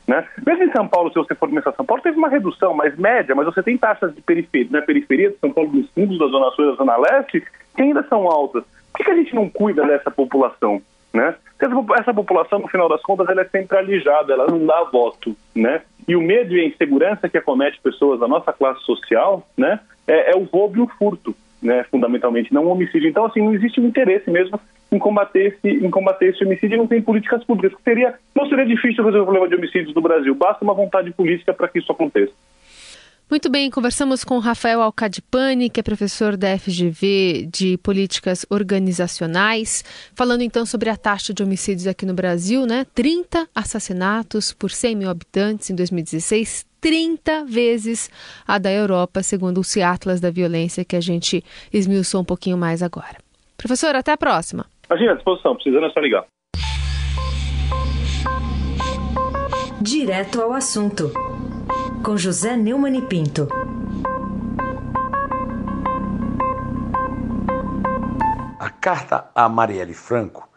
Né? 0.10 0.28
Mesmo 0.44 0.64
em 0.64 0.72
São 0.72 0.88
Paulo, 0.88 1.10
se 1.10 1.16
você 1.16 1.36
for 1.36 1.48
começar 1.48 1.72
São 1.74 1.86
Paulo, 1.86 2.02
teve 2.02 2.18
uma 2.18 2.30
redução 2.30 2.74
mais 2.74 2.98
média, 2.98 3.36
mas 3.36 3.46
você 3.46 3.62
tem 3.62 3.78
taxas 3.78 4.14
de 4.16 4.22
periferia, 4.22 4.68
na 4.72 4.82
periferia 4.82 5.30
de 5.30 5.38
São 5.38 5.52
Paulo, 5.52 5.70
dos 5.70 5.88
fundos 5.92 6.18
da 6.18 6.26
Zona 6.26 6.50
Sul 6.52 6.66
e 6.66 6.72
da 6.72 6.78
Zona 6.78 6.98
Leste, 6.98 7.44
que 7.76 7.82
ainda 7.84 8.02
são 8.10 8.28
altas. 8.28 8.64
Por 8.92 8.98
que, 8.98 9.04
que 9.04 9.12
a 9.12 9.16
gente 9.16 9.36
não 9.36 9.48
cuida 9.48 9.86
dessa 9.86 10.10
população? 10.10 10.82
Né? 11.14 11.36
Essa 12.00 12.14
população, 12.14 12.60
no 12.60 12.68
final 12.68 12.88
das 12.88 13.02
contas, 13.02 13.28
ela 13.28 13.42
é 13.42 13.46
centralizada, 13.46 14.34
ela 14.34 14.48
não 14.48 14.66
dá 14.66 14.84
voto, 14.84 15.36
né? 15.54 15.82
E 16.08 16.16
o 16.16 16.22
medo 16.22 16.56
e 16.56 16.62
a 16.62 16.66
insegurança 16.66 17.28
que 17.28 17.38
acomete 17.38 17.80
pessoas 17.82 18.20
da 18.20 18.28
nossa 18.28 18.54
classe 18.54 18.82
social, 18.84 19.46
né, 19.58 19.80
é, 20.08 20.32
é 20.32 20.36
o 20.36 20.44
roubo 20.44 20.78
e 20.78 20.82
o 20.82 20.88
furto, 20.88 21.36
né, 21.62 21.84
fundamentalmente, 21.92 22.54
não 22.54 22.66
o 22.66 22.70
homicídio. 22.70 23.10
Então, 23.10 23.26
assim, 23.26 23.42
não 23.42 23.54
existe 23.54 23.80
um 23.80 23.86
interesse 23.86 24.30
mesmo 24.32 24.60
em 24.92 24.98
combater 24.98 25.54
esse, 25.54 25.86
em 25.86 25.90
combater 25.92 26.30
esse 26.30 26.44
homicídio 26.44 26.78
não 26.78 26.88
tem 26.88 27.02
políticas 27.02 27.44
públicas. 27.44 27.78
Seria, 27.84 28.16
não 28.36 28.48
seria 28.48 28.66
difícil 28.66 29.04
resolver 29.04 29.20
o 29.20 29.26
problema 29.26 29.48
de 29.48 29.56
homicídios 29.56 29.94
no 29.94 30.02
Brasil, 30.02 30.34
basta 30.34 30.64
uma 30.64 30.74
vontade 30.74 31.12
política 31.12 31.54
para 31.54 31.68
que 31.68 31.80
isso 31.80 31.92
aconteça. 31.92 32.34
Muito 33.30 33.48
bem, 33.48 33.70
conversamos 33.70 34.24
com 34.24 34.40
Rafael 34.40 34.82
Alcadipani, 34.82 35.70
que 35.70 35.80
é 35.80 35.84
professor 35.84 36.36
da 36.36 36.58
FGV 36.58 37.48
de 37.54 37.78
Políticas 37.78 38.44
Organizacionais, 38.50 39.84
falando 40.16 40.42
então 40.42 40.66
sobre 40.66 40.90
a 40.90 40.98
taxa 40.98 41.32
de 41.32 41.44
homicídios 41.44 41.86
aqui 41.86 42.08
no 42.08 42.16
Brasil, 42.16 42.66
né? 42.66 42.88
30 42.96 43.48
assassinatos 43.54 44.52
por 44.52 44.72
100 44.72 44.96
mil 44.96 45.10
habitantes 45.12 45.70
em 45.70 45.76
2016, 45.76 46.66
30 46.82 47.46
vezes 47.46 48.10
a 48.48 48.58
da 48.58 48.72
Europa, 48.72 49.22
segundo 49.22 49.60
o 49.60 49.64
Ciatlas 49.64 50.20
da 50.20 50.32
Violência, 50.32 50.84
que 50.84 50.96
a 50.96 51.02
gente 51.02 51.44
esmiuçou 51.72 52.22
um 52.22 52.26
pouquinho 52.26 52.58
mais 52.58 52.82
agora. 52.82 53.18
Professor, 53.56 53.96
até 53.96 54.12
a 54.12 54.18
próxima. 54.18 54.66
Imagina, 54.90 55.12
à 55.12 55.16
disposição, 55.16 55.54
precisando 55.54 55.86
é 55.86 55.92
só 55.92 56.00
ligar. 56.00 56.26
Direto 59.80 60.42
ao 60.42 60.52
assunto 60.52 61.29
com 62.04 62.16
José 62.16 62.56
Neumann 62.56 62.98
e 62.98 63.02
Pinto. 63.02 63.48
A 68.58 68.70
carta 68.70 69.30
a 69.36 69.50
Marielle 69.50 69.94
Franco, 69.94 70.48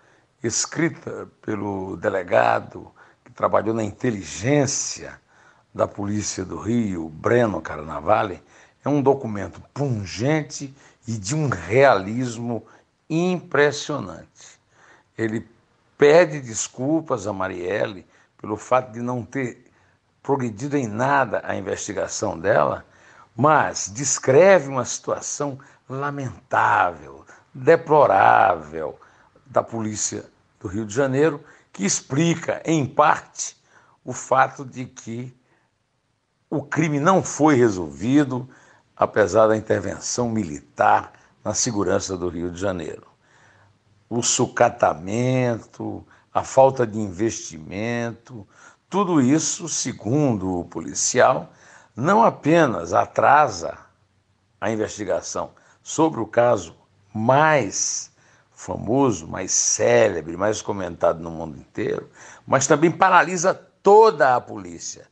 escrita 0.42 1.28
pelo 1.40 1.96
delegado 1.96 2.92
que 3.24 3.32
trabalhou 3.32 3.74
na 3.74 3.82
inteligência 3.82 5.20
da 5.74 5.88
Polícia 5.88 6.44
do 6.44 6.58
Rio, 6.58 7.08
Breno 7.08 7.60
Carnavale, 7.60 8.42
é 8.84 8.88
um 8.88 9.02
documento 9.02 9.60
pungente 9.74 10.72
e 11.08 11.12
de 11.12 11.34
um 11.34 11.48
realismo 11.48 12.64
impressionante. 13.10 14.60
Ele 15.18 15.46
pede 15.98 16.40
desculpas 16.40 17.26
a 17.26 17.32
Marielle 17.32 18.06
pelo 18.38 18.56
fato 18.56 18.92
de 18.92 19.00
não 19.00 19.24
ter 19.24 19.71
progredido 20.22 20.76
em 20.76 20.86
nada 20.86 21.42
a 21.44 21.56
investigação 21.56 22.38
dela, 22.38 22.84
mas 23.36 23.90
descreve 23.92 24.68
uma 24.68 24.84
situação 24.84 25.58
lamentável, 25.88 27.24
deplorável 27.52 28.98
da 29.44 29.62
polícia 29.62 30.24
do 30.60 30.68
Rio 30.68 30.86
de 30.86 30.94
Janeiro, 30.94 31.42
que 31.72 31.84
explica, 31.84 32.62
em 32.64 32.86
parte, 32.86 33.56
o 34.04 34.12
fato 34.12 34.64
de 34.64 34.84
que 34.84 35.34
o 36.48 36.62
crime 36.62 37.00
não 37.00 37.22
foi 37.22 37.54
resolvido, 37.54 38.48
apesar 38.96 39.48
da 39.48 39.56
intervenção 39.56 40.28
militar 40.28 41.12
na 41.42 41.54
segurança 41.54 42.16
do 42.16 42.28
Rio 42.28 42.50
de 42.50 42.60
Janeiro. 42.60 43.06
O 44.08 44.22
sucatamento, 44.22 46.06
a 46.32 46.44
falta 46.44 46.86
de 46.86 46.98
investimento, 46.98 48.46
tudo 48.92 49.22
isso, 49.22 49.70
segundo 49.70 50.58
o 50.58 50.64
policial, 50.66 51.50
não 51.96 52.22
apenas 52.22 52.92
atrasa 52.92 53.78
a 54.60 54.70
investigação 54.70 55.52
sobre 55.82 56.20
o 56.20 56.26
caso 56.26 56.76
mais 57.10 58.12
famoso, 58.50 59.26
mais 59.26 59.50
célebre, 59.50 60.36
mais 60.36 60.60
comentado 60.60 61.20
no 61.20 61.30
mundo 61.30 61.56
inteiro, 61.56 62.10
mas 62.46 62.66
também 62.66 62.90
paralisa 62.90 63.54
toda 63.54 64.36
a 64.36 64.40
polícia. 64.42 65.08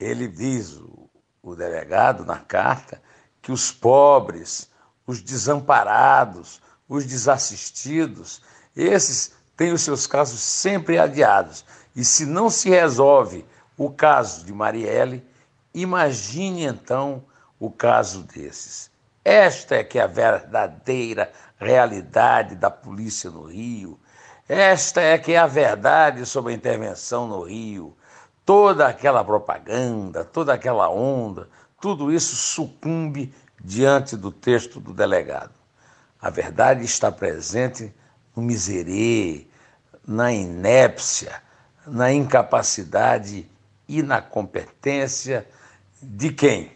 Ele 0.00 0.26
diz, 0.26 0.78
o, 0.78 1.10
o 1.42 1.54
delegado, 1.54 2.24
na 2.24 2.38
carta, 2.38 3.02
que 3.42 3.52
os 3.52 3.70
pobres, 3.70 4.70
os 5.06 5.20
desamparados, 5.20 6.62
os 6.88 7.04
desassistidos, 7.04 8.40
esses 8.74 9.34
têm 9.54 9.70
os 9.70 9.82
seus 9.82 10.06
casos 10.06 10.40
sempre 10.40 10.98
adiados 10.98 11.62
e 11.94 12.04
se 12.04 12.24
não 12.24 12.48
se 12.48 12.70
resolve 12.70 13.44
o 13.76 13.90
caso 13.90 14.44
de 14.44 14.52
Marielle, 14.52 15.26
imagine 15.74 16.64
então 16.64 17.24
o 17.58 17.70
caso 17.70 18.22
desses. 18.22 18.90
Esta 19.24 19.76
é 19.76 19.84
que 19.84 19.98
é 19.98 20.02
a 20.02 20.06
verdadeira 20.06 21.32
realidade 21.56 22.56
da 22.56 22.70
polícia 22.70 23.30
no 23.30 23.44
Rio. 23.44 23.98
Esta 24.48 25.00
é 25.00 25.16
que 25.16 25.32
é 25.32 25.38
a 25.38 25.46
verdade 25.46 26.26
sobre 26.26 26.52
a 26.52 26.56
intervenção 26.56 27.28
no 27.28 27.42
Rio. 27.42 27.96
Toda 28.44 28.88
aquela 28.88 29.22
propaganda, 29.22 30.24
toda 30.24 30.52
aquela 30.52 30.90
onda, 30.90 31.48
tudo 31.80 32.12
isso 32.12 32.34
sucumbe 32.34 33.32
diante 33.62 34.16
do 34.16 34.32
texto 34.32 34.80
do 34.80 34.92
delegado. 34.92 35.52
A 36.20 36.30
verdade 36.30 36.84
está 36.84 37.12
presente 37.12 37.94
no 38.34 38.42
miserê, 38.42 39.46
na 40.06 40.32
inépcia, 40.32 41.40
na 41.86 42.12
incapacidade 42.12 43.48
e 43.88 44.02
na 44.02 44.20
competência 44.20 45.46
de 46.00 46.32
quem? 46.32 46.72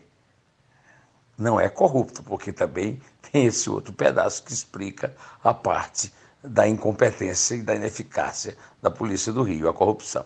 Não 1.38 1.60
é 1.60 1.68
corrupto, 1.68 2.22
porque 2.22 2.52
também 2.52 3.00
tem 3.30 3.46
esse 3.46 3.68
outro 3.68 3.92
pedaço 3.92 4.42
que 4.42 4.52
explica 4.52 5.14
a 5.42 5.52
parte 5.52 6.12
da 6.42 6.68
incompetência 6.68 7.56
e 7.56 7.62
da 7.62 7.74
ineficácia 7.74 8.56
da 8.80 8.90
Polícia 8.90 9.32
do 9.32 9.42
Rio, 9.42 9.68
a 9.68 9.74
corrupção. 9.74 10.24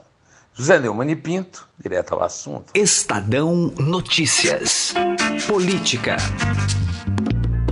José 0.54 0.78
Neumann 0.78 1.10
e 1.10 1.16
Pinto, 1.16 1.68
direto 1.78 2.14
ao 2.14 2.22
assunto. 2.22 2.70
Estadão 2.74 3.72
Notícias. 3.78 4.92
Política. 5.46 6.16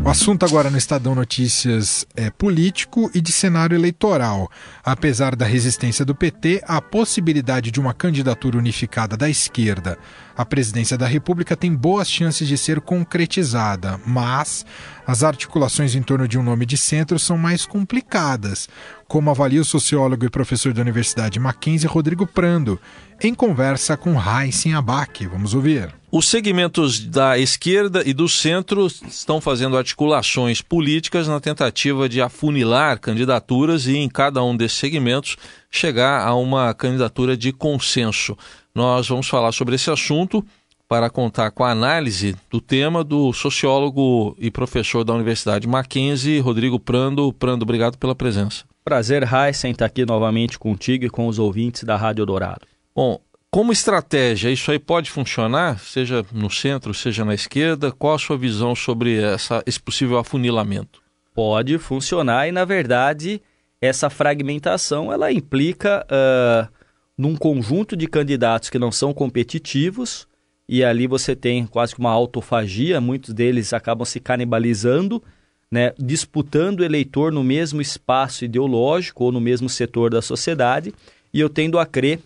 O 0.09 0.11
assunto 0.11 0.47
agora 0.47 0.71
no 0.71 0.79
Estadão 0.79 1.15
Notícias 1.15 2.07
é 2.17 2.31
político 2.31 3.11
e 3.15 3.21
de 3.21 3.31
cenário 3.31 3.77
eleitoral. 3.77 4.51
Apesar 4.83 5.37
da 5.37 5.45
resistência 5.45 6.03
do 6.03 6.15
PT, 6.15 6.63
a 6.67 6.81
possibilidade 6.81 7.71
de 7.71 7.79
uma 7.79 7.93
candidatura 7.93 8.57
unificada 8.57 9.19
da 9.19 9.29
esquerda 9.29 9.99
à 10.39 10.47
presidência 10.47 10.97
da 10.97 11.07
República 11.07 11.57
tem 11.57 11.75
boas 11.75 12.09
chances 12.09 12.47
de 12.47 12.57
ser 12.57 12.81
concretizada, 12.81 14.01
mas 14.07 14.65
as 15.05 15.25
articulações 15.25 15.97
em 15.97 16.03
torno 16.03 16.29
de 16.29 16.39
um 16.39 16.43
nome 16.45 16.65
de 16.65 16.77
centro 16.77 17.19
são 17.19 17.37
mais 17.37 17.67
complicadas, 17.67 18.69
como 19.09 19.31
avalia 19.31 19.63
o 19.63 19.65
sociólogo 19.65 20.27
e 20.27 20.29
professor 20.29 20.75
da 20.75 20.83
Universidade 20.83 21.41
Mackenzie 21.41 21.89
Rodrigo 21.89 22.27
Prando, 22.27 22.79
em 23.19 23.35
conversa 23.35 23.97
com 23.97 24.13
Raíssen 24.13 24.75
Abac. 24.75 25.27
Vamos 25.27 25.55
ouvir. 25.55 25.93
Os 26.13 26.29
segmentos 26.29 27.01
da 27.01 27.39
esquerda 27.39 28.03
e 28.05 28.13
do 28.13 28.29
centro 28.29 28.87
estão 28.87 29.41
fazendo 29.41 29.79
articulações 29.79 30.61
políticas 30.61 31.27
na 31.27 31.41
tentativa 31.41 32.07
de 32.07 32.21
afunilar 32.21 33.01
candidaturas 33.01 33.87
e, 33.87 33.97
em 33.97 34.09
cada 34.09 34.43
um 34.43 34.55
desses 34.55 34.79
segmentos, 34.79 35.37
chegar 35.71 36.27
a 36.27 36.35
uma 36.35 36.75
candidatura 36.75 37.35
de 37.35 37.51
consenso. 37.51 38.37
Nós 38.75 39.09
vamos 39.09 39.27
falar 39.27 39.53
sobre 39.53 39.75
esse 39.75 39.91
assunto 39.91 40.45
para 40.89 41.11
contar 41.11 41.51
com 41.51 41.63
a 41.63 41.71
análise 41.71 42.35
do 42.51 42.61
tema 42.61 43.05
do 43.05 43.31
sociólogo 43.33 44.35
e 44.39 44.51
professor 44.51 45.05
da 45.05 45.13
Universidade 45.13 45.69
Mackenzie, 45.69 46.41
Rodrigo 46.41 46.81
Prando. 46.81 47.31
Prando, 47.35 47.63
obrigado 47.63 47.99
pela 47.99 48.15
presença. 48.15 48.65
Prazer, 48.83 49.23
Heisen, 49.23 49.73
estar 49.73 49.85
aqui 49.85 50.07
novamente 50.07 50.59
contigo 50.59 51.05
e 51.05 51.11
com 51.11 51.27
os 51.27 51.39
ouvintes 51.39 51.85
da 51.85 51.95
Rádio 51.95 52.25
Dourado. 52.25 52.63
Bom, 52.97 53.21
como 53.51 53.71
estratégia, 53.71 54.51
isso 54.51 54.71
aí 54.71 54.79
pode 54.79 55.11
funcionar, 55.11 55.79
seja 55.79 56.25
no 56.33 56.51
centro, 56.51 56.95
seja 56.95 57.23
na 57.23 57.35
esquerda? 57.35 57.93
Qual 57.93 58.15
a 58.15 58.19
sua 58.19 58.39
visão 58.39 58.75
sobre 58.75 59.23
essa, 59.23 59.63
esse 59.67 59.79
possível 59.79 60.17
afunilamento? 60.17 61.03
Pode 61.35 61.79
funcionar 61.79 62.49
e, 62.49 62.53
na 62.53 62.65
verdade, 62.65 63.43
essa 63.81 64.09
fragmentação 64.09 65.13
ela 65.13 65.31
implica 65.31 66.05
uh, 66.07 66.69
num 67.17 67.37
conjunto 67.37 67.95
de 67.95 68.07
candidatos 68.07 68.71
que 68.71 68.79
não 68.79 68.91
são 68.91 69.13
competitivos 69.13 70.27
e 70.69 70.85
ali 70.85 71.07
você 71.07 71.35
tem 71.35 71.67
quase 71.67 71.95
que 71.95 72.01
uma 72.01 72.11
autofagia, 72.11 73.01
muitos 73.01 73.33
deles 73.33 73.73
acabam 73.73 74.05
se 74.05 74.21
canibalizando, 74.21 75.23
né, 75.71 75.93
disputando 75.99 76.85
eleitor 76.85 77.33
no 77.33 77.43
mesmo 77.43 77.81
espaço 77.81 78.45
ideológico 78.45 79.25
ou 79.25 79.33
no 79.33 79.41
mesmo 79.41 79.69
setor 79.69 80.11
da 80.11 80.21
sociedade, 80.21 80.93
e 81.33 81.41
eu 81.41 81.49
tendo 81.49 81.79
a 81.79 81.87
crer 81.87 82.21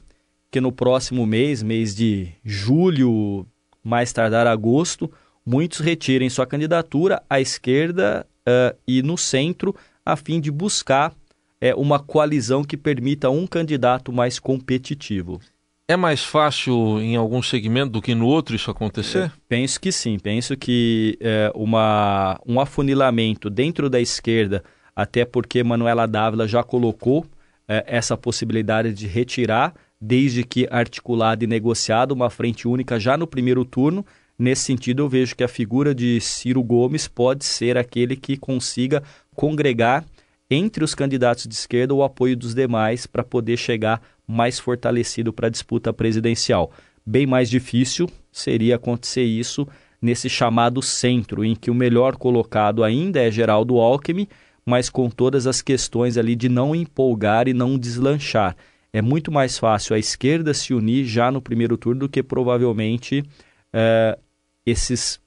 que 0.50 0.60
no 0.60 0.72
próximo 0.72 1.24
mês, 1.24 1.62
mês 1.62 1.94
de 1.94 2.28
julho, 2.44 3.46
mais 3.82 4.12
tardar 4.12 4.46
agosto, 4.46 5.10
muitos 5.46 5.78
retirem 5.80 6.28
sua 6.28 6.46
candidatura 6.46 7.22
à 7.28 7.40
esquerda 7.40 8.26
uh, 8.40 8.76
e 8.86 9.02
no 9.02 9.16
centro, 9.16 9.74
a 10.04 10.14
fim 10.16 10.40
de 10.40 10.50
buscar 10.50 11.10
uh, 11.10 11.80
uma 11.80 11.98
coalizão 11.98 12.62
que 12.62 12.76
permita 12.76 13.30
um 13.30 13.46
candidato 13.46 14.12
mais 14.12 14.38
competitivo. 14.38 15.40
É 15.92 15.96
mais 15.96 16.24
fácil 16.24 17.02
em 17.02 17.16
algum 17.16 17.42
segmento 17.42 17.90
do 17.90 18.00
que 18.00 18.14
no 18.14 18.24
outro 18.24 18.56
isso 18.56 18.70
acontecer? 18.70 19.24
Eu 19.24 19.30
penso 19.46 19.78
que 19.78 19.92
sim. 19.92 20.18
Penso 20.18 20.56
que 20.56 21.18
é, 21.20 21.52
uma, 21.54 22.40
um 22.46 22.58
afunilamento 22.58 23.50
dentro 23.50 23.90
da 23.90 24.00
esquerda, 24.00 24.64
até 24.96 25.26
porque 25.26 25.62
Manuela 25.62 26.06
Dávila 26.06 26.48
já 26.48 26.62
colocou 26.62 27.26
é, 27.68 27.84
essa 27.86 28.16
possibilidade 28.16 28.94
de 28.94 29.06
retirar 29.06 29.74
desde 30.00 30.44
que 30.44 30.66
articulado 30.70 31.44
e 31.44 31.46
negociado 31.46 32.12
uma 32.12 32.30
frente 32.30 32.66
única 32.66 32.98
já 32.98 33.18
no 33.18 33.26
primeiro 33.26 33.62
turno. 33.62 34.02
Nesse 34.38 34.62
sentido, 34.62 35.02
eu 35.02 35.10
vejo 35.10 35.36
que 35.36 35.44
a 35.44 35.48
figura 35.48 35.94
de 35.94 36.18
Ciro 36.22 36.62
Gomes 36.62 37.06
pode 37.06 37.44
ser 37.44 37.76
aquele 37.76 38.16
que 38.16 38.38
consiga 38.38 39.02
congregar 39.36 40.06
entre 40.50 40.84
os 40.84 40.94
candidatos 40.94 41.46
de 41.46 41.54
esquerda 41.54 41.94
o 41.94 42.02
apoio 42.02 42.34
dos 42.36 42.54
demais 42.54 43.06
para 43.06 43.22
poder 43.22 43.58
chegar 43.58 44.00
mais 44.26 44.58
fortalecido 44.58 45.32
para 45.32 45.46
a 45.46 45.50
disputa 45.50 45.92
presidencial. 45.92 46.70
Bem 47.04 47.26
mais 47.26 47.50
difícil 47.50 48.08
seria 48.30 48.76
acontecer 48.76 49.24
isso 49.24 49.66
nesse 50.00 50.28
chamado 50.28 50.82
centro, 50.82 51.44
em 51.44 51.54
que 51.54 51.70
o 51.70 51.74
melhor 51.74 52.16
colocado 52.16 52.82
ainda 52.82 53.20
é 53.20 53.30
Geraldo 53.30 53.78
Alckmin, 53.78 54.26
mas 54.64 54.88
com 54.88 55.10
todas 55.10 55.46
as 55.46 55.60
questões 55.60 56.16
ali 56.16 56.34
de 56.34 56.48
não 56.48 56.74
empolgar 56.74 57.48
e 57.48 57.52
não 57.52 57.78
deslanchar 57.78 58.56
é 58.92 59.00
muito 59.00 59.32
mais 59.32 59.58
fácil 59.58 59.96
a 59.96 59.98
esquerda 59.98 60.52
se 60.52 60.74
unir 60.74 61.06
já 61.06 61.30
no 61.30 61.40
primeiro 61.40 61.76
turno 61.78 62.00
do 62.00 62.08
que 62.08 62.22
provavelmente 62.22 63.24
é, 63.72 64.18
esses 64.66 65.18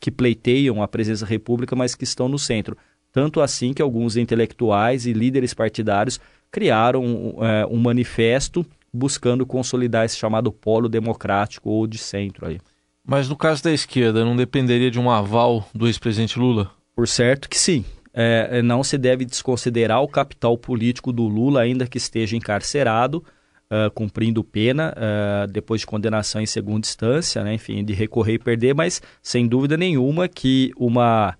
que 0.00 0.10
pleiteiam 0.10 0.82
a 0.82 0.88
presença 0.88 1.24
da 1.24 1.30
República, 1.30 1.76
mas 1.76 1.94
que 1.94 2.04
estão 2.04 2.28
no 2.28 2.38
centro. 2.38 2.76
Tanto 3.12 3.40
assim 3.40 3.74
que 3.74 3.82
alguns 3.82 4.16
intelectuais 4.16 5.06
e 5.06 5.12
líderes 5.12 5.52
partidários 5.52 6.18
criaram 6.50 7.36
é, 7.40 7.66
um 7.66 7.78
manifesto 7.78 8.64
buscando 8.92 9.44
consolidar 9.44 10.04
esse 10.04 10.16
chamado 10.16 10.50
polo 10.50 10.88
democrático 10.88 11.70
ou 11.70 11.86
de 11.86 11.98
centro 11.98 12.46
aí. 12.46 12.58
Mas 13.04 13.28
no 13.28 13.36
caso 13.36 13.62
da 13.62 13.72
esquerda, 13.72 14.24
não 14.24 14.34
dependeria 14.34 14.90
de 14.90 14.98
um 14.98 15.10
aval 15.10 15.68
do 15.74 15.86
ex-presidente 15.86 16.38
Lula? 16.38 16.70
Por 16.94 17.06
certo 17.06 17.48
que 17.48 17.58
sim 17.58 17.84
é, 18.16 18.48
é, 18.50 18.62
não 18.62 18.82
se 18.82 18.96
deve 18.96 19.26
desconsiderar 19.26 20.02
o 20.02 20.08
capital 20.08 20.56
político 20.56 21.12
do 21.12 21.28
Lula, 21.28 21.60
ainda 21.60 21.86
que 21.86 21.98
esteja 21.98 22.34
encarcerado, 22.34 23.22
uh, 23.70 23.90
cumprindo 23.94 24.42
pena, 24.42 24.94
uh, 24.96 25.46
depois 25.52 25.82
de 25.82 25.86
condenação 25.86 26.40
em 26.40 26.46
segunda 26.46 26.86
instância, 26.86 27.44
né, 27.44 27.52
enfim, 27.52 27.84
de 27.84 27.92
recorrer 27.92 28.34
e 28.34 28.38
perder, 28.38 28.74
mas 28.74 29.02
sem 29.22 29.46
dúvida 29.46 29.76
nenhuma 29.76 30.28
que 30.28 30.72
uma 30.78 31.36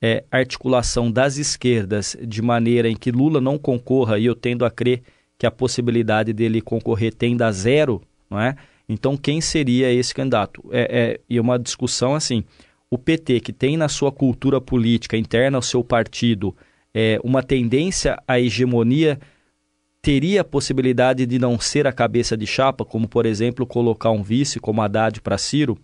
é, 0.00 0.24
articulação 0.30 1.10
das 1.10 1.36
esquerdas 1.36 2.16
de 2.22 2.42
maneira 2.42 2.88
em 2.88 2.96
que 2.96 3.10
Lula 3.10 3.40
não 3.40 3.58
concorra, 3.58 4.18
e 4.18 4.26
eu 4.26 4.34
tendo 4.34 4.64
a 4.64 4.70
crer 4.70 5.02
que 5.38 5.46
a 5.46 5.50
possibilidade 5.50 6.32
dele 6.32 6.60
concorrer 6.60 7.14
tenda 7.14 7.46
a 7.46 7.52
zero, 7.52 8.02
não 8.30 8.40
é? 8.40 8.56
Então, 8.88 9.16
quem 9.16 9.40
seria 9.40 9.92
esse 9.92 10.14
candidato? 10.14 10.62
É, 10.70 10.80
é, 10.80 11.20
e 11.28 11.40
uma 11.40 11.58
discussão 11.58 12.14
assim 12.14 12.44
o 12.90 12.96
PT, 12.96 13.40
que 13.40 13.52
tem 13.52 13.76
na 13.76 13.88
sua 13.88 14.12
cultura 14.12 14.60
política 14.60 15.16
interna 15.16 15.58
ao 15.58 15.62
seu 15.62 15.82
partido 15.82 16.54
é, 16.94 17.18
uma 17.22 17.42
tendência 17.42 18.16
à 18.26 18.40
hegemonia, 18.40 19.18
teria 20.00 20.42
a 20.42 20.44
possibilidade 20.44 21.26
de 21.26 21.38
não 21.38 21.58
ser 21.58 21.86
a 21.86 21.92
cabeça 21.92 22.36
de 22.36 22.46
chapa, 22.46 22.84
como 22.84 23.08
por 23.08 23.26
exemplo 23.26 23.66
colocar 23.66 24.10
um 24.10 24.22
vice 24.22 24.60
como 24.60 24.80
Haddad 24.80 25.20
para 25.20 25.36
Ciro? 25.36 25.76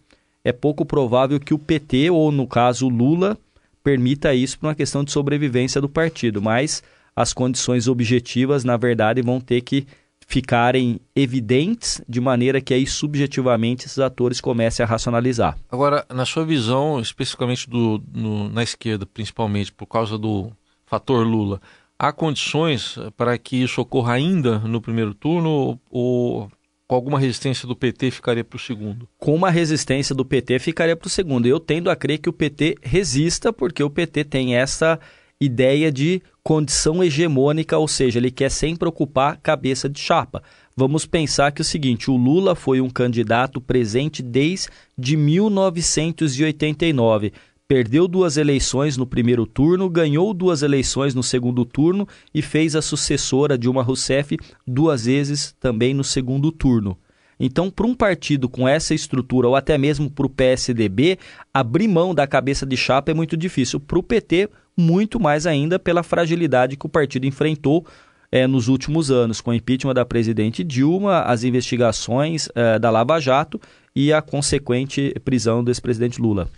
É 0.45 0.53
pouco 0.53 0.87
provável 0.87 1.41
que 1.41 1.53
o 1.53 1.59
PT, 1.59 2.11
ou 2.11 2.31
no 2.31 2.47
caso 2.47 2.89
Lula, 2.89 3.37
permita 3.83 4.35
isso 4.35 4.59
por 4.59 4.67
uma 4.67 4.75
questão 4.75 5.03
de 5.05 5.13
sobrevivência 5.13 5.81
do 5.81 5.89
partido, 5.89 6.41
mas 6.41 6.83
as 7.15 7.33
condições 7.33 7.89
objetivas, 7.89 8.65
na 8.65 8.77
verdade, 8.77 9.21
vão 9.23 9.41
ter 9.41 9.61
que 9.61 9.87
ficarem 10.27 10.99
evidentes 11.15 12.01
de 12.09 12.21
maneira 12.21 12.61
que 12.61 12.73
aí 12.73 12.87
subjetivamente 12.87 13.87
esses 13.87 13.99
atores 13.99 14.41
comecem 14.41 14.83
a 14.83 14.87
racionalizar. 14.87 15.59
Agora, 15.71 16.07
na 16.09 16.25
sua 16.25 16.45
visão, 16.45 17.01
especificamente 17.01 17.69
do, 17.69 18.03
no, 18.15 18.49
na 18.49 18.63
esquerda, 18.63 19.05
principalmente 19.05 19.73
por 19.73 19.87
causa 19.87 20.17
do 20.17 20.51
fator 20.87 21.27
Lula, 21.27 21.61
há 21.99 22.13
condições 22.13 22.99
para 23.17 23.37
que 23.37 23.63
isso 23.63 23.81
ocorra 23.81 24.15
ainda 24.15 24.59
no 24.61 24.81
primeiro 24.81 25.13
turno 25.13 25.79
ou 25.91 26.51
com 26.93 26.97
alguma 26.97 27.19
resistência 27.19 27.67
do 27.67 27.75
PT 27.75 28.11
ficaria 28.11 28.45
para 28.45 28.59
o 28.59 28.61
segundo? 28.61 29.09
Com 29.19 29.35
uma 29.35 29.49
resistência 29.49 30.15
do 30.15 30.27
PT 30.27 30.59
ficaria 30.59 30.95
para 30.95 31.07
o 31.07 31.11
segundo. 31.11 31.47
Eu 31.47 31.59
tendo 31.59 31.89
a 31.89 31.97
crer 31.97 32.19
que 32.19 32.29
o 32.29 32.35
PT 32.35 32.77
resista 32.83 33.51
porque 33.51 33.83
o 33.83 33.89
PT 33.89 34.25
tem 34.25 34.57
essa 34.57 35.01
ideia 35.41 35.91
de 35.91 36.21
condição 36.43 37.03
hegemônica, 37.03 37.79
ou 37.79 37.89
seja, 37.89 38.19
ele 38.19 38.31
quer 38.31 38.51
sempre 38.51 38.87
ocupar 38.87 39.39
cabeça 39.39 39.89
de 39.89 39.99
chapa. 39.99 40.43
Vamos 40.77 41.07
pensar 41.07 41.51
que 41.51 41.63
é 41.63 41.65
o 41.65 41.67
seguinte: 41.67 42.11
o 42.11 42.17
Lula 42.17 42.55
foi 42.55 42.83
um 42.83 42.91
candidato 42.91 43.59
presente 43.59 44.23
desde 44.23 45.17
1989. 45.17 47.33
Perdeu 47.69 48.07
duas 48.07 48.37
eleições 48.37 48.97
no 48.97 49.07
primeiro 49.07 49.47
turno, 49.47 49.89
ganhou 49.89 50.35
duas 50.35 50.63
eleições 50.63 51.15
no 51.15 51.23
segundo 51.23 51.65
turno 51.65 52.07
e 52.35 52.43
fez 52.43 52.77
a 52.77 52.83
sucessora 52.83 53.57
Dilma 53.57 53.83
Rousseff 53.83 54.37
duas 54.67 55.07
vezes 55.07 55.55
também 55.59 55.95
no 55.95 56.05
segundo 56.05 56.53
turno. 56.53 56.99
Então, 57.41 57.71
para 57.71 57.87
um 57.87 57.95
partido 57.95 58.49
com 58.49 58.69
essa 58.69 58.95
estrutura, 58.95 59.49
ou 59.49 59.57
até 59.57 59.77
mesmo 59.77 60.09
para 60.09 60.27
o 60.27 60.31
PSDB, 60.31 61.19
abrir 61.53 61.89
mão 61.89 62.15
da 62.15 62.27
cabeça 62.27 62.65
de 62.65 62.77
chapa 62.77 63.11
é 63.11 63.15
muito 63.15 63.37
difícil. 63.37 63.81
Para 63.81 63.99
o 63.99 64.03
PT, 64.03 64.49
muito 64.77 65.19
mais 65.19 65.47
ainda 65.47 65.79
pela 65.79 66.03
fragilidade 66.03 66.77
que 66.77 66.87
o 66.87 66.91
partido 66.91 67.27
enfrentou 67.27 67.85
é, 68.31 68.47
nos 68.47 68.69
últimos 68.69 69.11
anos, 69.11 69.41
com 69.41 69.51
o 69.51 69.55
impeachment 69.55 69.95
da 69.95 70.05
presidente 70.05 70.63
Dilma, 70.63 71.23
as 71.23 71.43
investigações 71.43 72.49
é, 72.55 72.79
da 72.79 72.91
Lava 72.91 73.21
Jato 73.21 73.61
e 73.95 74.13
a 74.13 74.23
consequente 74.23 75.15
prisão 75.25 75.65
do 75.65 75.71
ex-presidente 75.71 76.21
Lula. 76.21 76.49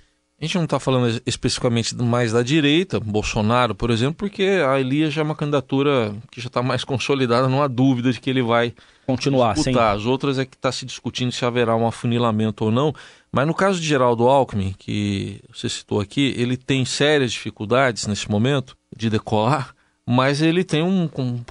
A 0.44 0.46
gente 0.46 0.57
não 0.57 0.64
está 0.64 0.78
falando 0.78 1.22
especificamente 1.24 1.94
mais 1.94 2.33
da 2.33 2.42
direita, 2.42 3.00
Bolsonaro, 3.00 3.74
por 3.74 3.90
exemplo, 3.90 4.16
porque 4.16 4.42
a 4.42 4.78
Elias 4.78 5.14
já 5.14 5.22
é 5.22 5.24
uma 5.24 5.35
candidatura 5.35 6.14
que 6.30 6.38
já 6.38 6.48
está 6.48 6.62
mais 6.62 6.85
consolidada, 6.85 7.48
não 7.48 7.62
há 7.62 7.66
dúvida 7.66 8.12
de 8.12 8.20
que 8.20 8.28
ele 8.28 8.42
vai 8.42 8.74
continuar. 9.07 9.54
Disputar. 9.54 9.94
Sem... 9.94 10.00
As 10.00 10.04
outras 10.04 10.38
é 10.38 10.44
que 10.44 10.54
está 10.54 10.70
se 10.70 10.85
discutindo 10.85 11.33
se 11.33 11.46
haverá 11.46 11.74
um 11.74 11.87
afunilamento 11.87 12.66
ou 12.66 12.70
não. 12.70 12.94
Mas 13.33 13.46
no 13.46 13.54
caso 13.54 13.80
de 13.80 13.87
Geraldo 13.87 14.28
Alckmin, 14.28 14.74
que 14.78 15.40
você 15.50 15.66
citou 15.66 15.98
aqui, 15.98 16.35
ele 16.37 16.59
tem 16.59 16.85
sérias 16.85 17.33
dificuldades 17.33 18.07
nesse 18.07 18.30
momento 18.30 18.76
de 18.94 19.09
decolar, 19.09 19.73
mas 20.06 20.42
ele 20.42 20.62
tem 20.62 20.82
um, 20.82 21.08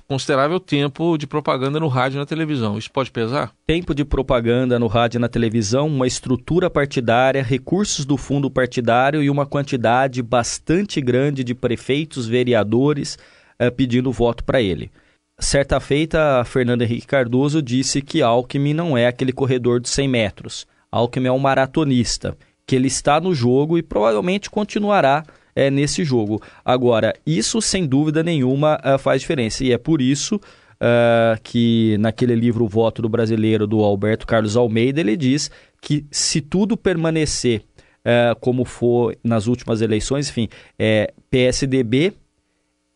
considerável 0.07 0.59
tempo 0.59 1.17
de 1.17 1.25
propaganda 1.25 1.79
no 1.79 1.87
rádio 1.87 2.17
e 2.17 2.19
na 2.19 2.25
televisão. 2.25 2.77
Isso 2.77 2.91
pode 2.91 3.09
pesar? 3.09 3.51
Tempo 3.65 3.95
de 3.95 4.05
propaganda 4.05 4.77
no 4.77 4.85
rádio 4.85 5.17
e 5.17 5.21
na 5.21 5.27
televisão, 5.27 5.87
uma 5.87 6.05
estrutura 6.05 6.69
partidária, 6.69 7.41
recursos 7.41 8.05
do 8.05 8.15
fundo 8.15 8.51
partidário 8.51 9.23
e 9.23 9.29
uma 9.29 9.45
quantidade 9.45 10.21
bastante 10.21 11.01
grande 11.01 11.43
de 11.43 11.55
prefeitos, 11.55 12.27
vereadores 12.27 13.17
eh, 13.57 13.71
pedindo 13.71 14.11
voto 14.11 14.43
para 14.43 14.61
ele. 14.61 14.91
Certa 15.39 15.79
feita, 15.79 16.43
Fernando 16.45 16.83
Henrique 16.83 17.07
Cardoso 17.07 17.59
disse 17.59 18.03
que 18.03 18.21
Alckmin 18.21 18.73
não 18.73 18.95
é 18.95 19.07
aquele 19.07 19.31
corredor 19.31 19.79
de 19.79 19.89
100 19.89 20.07
metros. 20.07 20.67
Alckmin 20.91 21.27
é 21.27 21.31
um 21.31 21.39
maratonista, 21.39 22.37
que 22.67 22.75
ele 22.75 22.87
está 22.87 23.19
no 23.19 23.33
jogo 23.33 23.79
e 23.79 23.81
provavelmente 23.81 24.47
continuará 24.47 25.23
é, 25.55 25.69
nesse 25.69 26.03
jogo. 26.03 26.41
Agora, 26.63 27.13
isso 27.25 27.61
sem 27.61 27.85
dúvida 27.85 28.23
nenhuma 28.23 28.79
uh, 28.83 28.97
faz 28.97 29.21
diferença 29.21 29.63
e 29.63 29.71
é 29.71 29.77
por 29.77 30.01
isso 30.01 30.35
uh, 30.35 31.39
que 31.43 31.97
naquele 31.99 32.35
livro 32.35 32.65
O 32.65 32.67
Voto 32.67 33.01
do 33.01 33.09
Brasileiro 33.09 33.67
do 33.67 33.81
Alberto 33.81 34.25
Carlos 34.25 34.55
Almeida 34.55 34.99
ele 34.99 35.15
diz 35.15 35.51
que 35.81 36.05
se 36.11 36.41
tudo 36.41 36.77
permanecer 36.77 37.61
uh, 37.99 38.39
como 38.39 38.65
foi 38.65 39.17
nas 39.23 39.47
últimas 39.47 39.81
eleições, 39.81 40.29
enfim, 40.29 40.47
é, 40.77 41.13
PSDB 41.29 42.13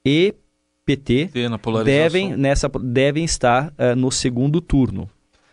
e 0.05 0.33
PT 0.85 1.31
devem, 1.83 2.37
nessa, 2.37 2.69
devem 2.69 3.25
estar 3.25 3.73
no 3.97 4.09
segundo 4.09 4.61
turno. 4.61 5.09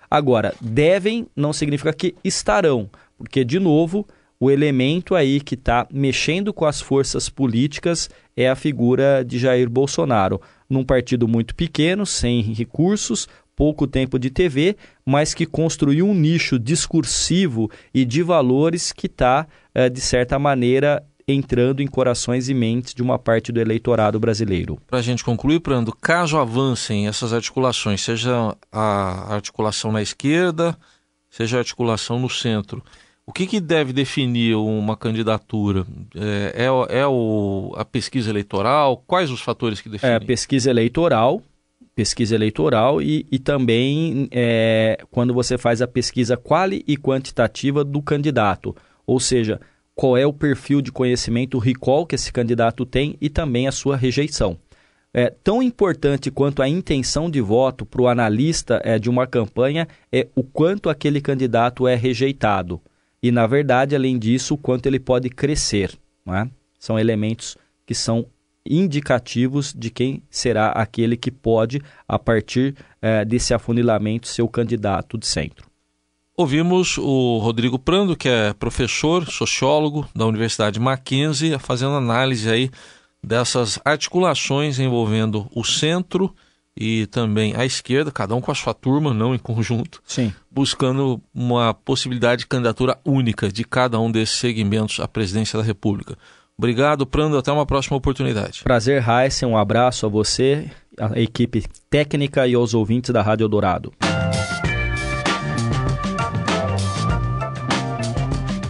Agora, 0.09 0.55
devem 0.61 1.27
não 1.35 1.53
significa 1.53 1.93
que 1.93 2.15
estarão, 2.23 2.89
porque, 3.19 3.45
de 3.45 3.59
novo, 3.59 4.07
o 4.39 4.51
elemento 4.51 5.15
aí 5.15 5.41
que 5.41 5.55
está 5.55 5.87
mexendo 5.93 6.53
com 6.53 6.65
as 6.65 6.81
forças 6.81 7.29
políticas 7.29 8.11
é 8.37 8.49
a 8.49 8.57
figura 8.57 9.25
de 9.25 9.39
Jair 9.39 9.69
Bolsonaro, 9.71 10.41
num 10.69 10.85
partido 10.85 11.29
muito 11.29 11.55
pequeno, 11.55 12.05
sem 12.05 12.43
recursos, 12.43 13.29
pouco 13.55 13.87
tempo 13.87 14.19
de 14.19 14.31
TV, 14.31 14.77
mas 15.07 15.33
que 15.33 15.47
construiu 15.47 16.07
um 16.07 16.15
nicho 16.15 16.59
discursivo 16.59 17.71
e 17.93 18.05
de 18.05 18.23
valores 18.23 18.93
que 18.93 19.07
está, 19.07 19.47
eh, 19.75 19.89
de 19.89 20.01
certa 20.01 20.39
maneira, 20.39 21.03
entrando 21.27 21.81
em 21.81 21.87
corações 21.87 22.49
e 22.49 22.55
mentes 22.55 22.95
de 22.95 23.03
uma 23.03 23.19
parte 23.19 23.51
do 23.51 23.61
eleitorado 23.61 24.21
brasileiro. 24.21 24.79
Para 24.87 24.99
a 24.99 25.03
gente 25.03 25.25
concluir, 25.25 25.61
Prando, 25.61 25.93
caso 25.93 26.37
avancem 26.37 27.07
essas 27.07 27.33
articulações, 27.33 28.03
seja 28.03 28.55
a 28.71 29.35
articulação 29.35 29.91
na 29.91 30.03
esquerda, 30.03 30.77
seja 31.31 31.57
a 31.57 31.61
articulação 31.61 32.19
no 32.19 32.29
centro, 32.29 32.83
o 33.27 33.33
que, 33.33 33.47
que 33.47 33.59
deve 33.59 33.93
definir 33.93 34.55
uma 34.55 34.97
candidatura? 34.97 35.87
É, 36.15 36.67
é, 36.67 36.99
é 37.01 37.07
o, 37.07 37.73
a 37.75 37.85
pesquisa 37.85 38.29
eleitoral? 38.29 39.03
Quais 39.07 39.31
os 39.31 39.41
fatores 39.41 39.81
que 39.81 39.89
definem? 39.89 40.15
É, 40.15 40.21
pesquisa 40.21 40.69
eleitoral, 40.69 41.43
pesquisa 41.95 42.35
eleitoral 42.35 43.01
e, 43.01 43.27
e 43.33 43.39
também 43.39 44.29
é, 44.31 44.99
quando 45.11 45.33
você 45.33 45.57
faz 45.57 45.81
a 45.81 45.89
pesquisa 45.89 46.37
quali 46.37 46.85
e 46.87 46.99
quantitativa 46.99 47.83
do 47.83 48.03
candidato, 48.03 48.77
ou 49.07 49.19
seja, 49.19 49.59
qual 49.95 50.19
é 50.19 50.27
o 50.27 50.33
perfil 50.33 50.83
de 50.83 50.93
conhecimento, 50.93 51.59
recall 51.59 52.05
que 52.05 52.17
esse 52.17 52.31
candidato 52.31 52.85
tem 52.85 53.17
e 53.23 53.31
também 53.31 53.67
a 53.67 53.73
sua 53.73 53.97
rejeição. 53.97 54.59
É, 55.15 55.33
tão 55.43 55.63
importante 55.63 56.31
quanto 56.31 56.61
a 56.61 56.69
intenção 56.69 57.31
de 57.31 57.41
voto 57.41 57.87
para 57.87 58.03
o 58.03 58.09
analista 58.09 58.83
é, 58.85 58.99
de 58.99 59.09
uma 59.09 59.27
campanha 59.27 59.89
é 60.13 60.27
o 60.35 60.43
quanto 60.43 60.91
aquele 60.91 61.23
candidato 61.23 61.89
é 61.89 61.95
rejeitado 61.95 62.83
e, 63.25 63.33
na 63.33 63.47
verdade, 63.47 63.97
além 63.97 64.19
disso, 64.19 64.53
o 64.53 64.59
quanto 64.59 64.85
ele 64.85 65.01
pode 65.01 65.31
crescer. 65.31 65.99
É? 66.29 66.47
São 66.79 66.99
elementos 66.99 67.57
que 67.87 67.95
são 67.95 68.27
indicativos 68.69 69.73
de 69.73 69.89
quem 69.89 70.23
será 70.29 70.73
aquele 70.73 71.17
que 71.17 71.31
pode, 71.31 71.81
a 72.07 72.19
partir 72.19 72.77
eh, 73.01 73.25
desse 73.25 73.55
afunilamento, 73.55 74.29
ser 74.29 74.43
o 74.43 74.49
candidato 74.49 75.17
de 75.17 75.27
centro. 75.27 75.67
Ouvimos 76.37 76.99
o 76.99 77.39
Rodrigo 77.39 77.79
Prando, 77.79 78.15
que 78.15 78.29
é 78.29 78.53
professor, 78.53 79.27
sociólogo 79.27 80.07
da 80.15 80.27
Universidade 80.27 80.79
Mackenzie, 80.79 81.59
fazendo 81.59 81.95
análise 81.95 82.51
aí 82.51 82.71
dessas 83.23 83.81
articulações 83.87 84.79
envolvendo 84.79 85.49
o 85.55 85.65
centro 85.65 86.35
e 86.77 87.07
também 87.07 87.55
a 87.57 87.65
esquerda, 87.65 88.11
cada 88.11 88.35
um 88.35 88.41
com 88.41 88.51
a 88.51 88.55
sua 88.55 88.75
turma, 88.75 89.15
não 89.15 89.35
em 89.35 89.39
conjunto, 89.39 90.03
Sim. 90.07 90.33
buscando 90.51 91.21
uma 91.33 91.73
possibilidade 91.73 92.41
de 92.41 92.47
candidatura 92.47 92.99
única 93.05 93.49
de 93.49 93.65
cada 93.65 93.99
um 94.01 94.11
desses 94.11 94.39
segmentos 94.39 94.99
à 95.01 95.07
presidência 95.07 95.59
da 95.59 95.65
República. 95.65 96.17
Obrigado, 96.57 97.07
Prando. 97.07 97.37
Até 97.37 97.51
uma 97.51 97.67
próxima 97.67 97.97
oportunidade. 97.97 98.63
Prazer, 98.63 99.01
Raíssa. 99.01 99.47
Um 99.47 99.57
abraço 99.57 100.07
a 100.07 100.09
você, 100.09 100.71
a 100.99 101.21
equipe 101.21 101.65
técnica 101.91 102.47
e 102.47 102.55
aos 102.55 102.75
ouvintes 102.75 103.11
da 103.11 103.23
Rádio 103.23 103.45
Eldorado. 103.45 103.93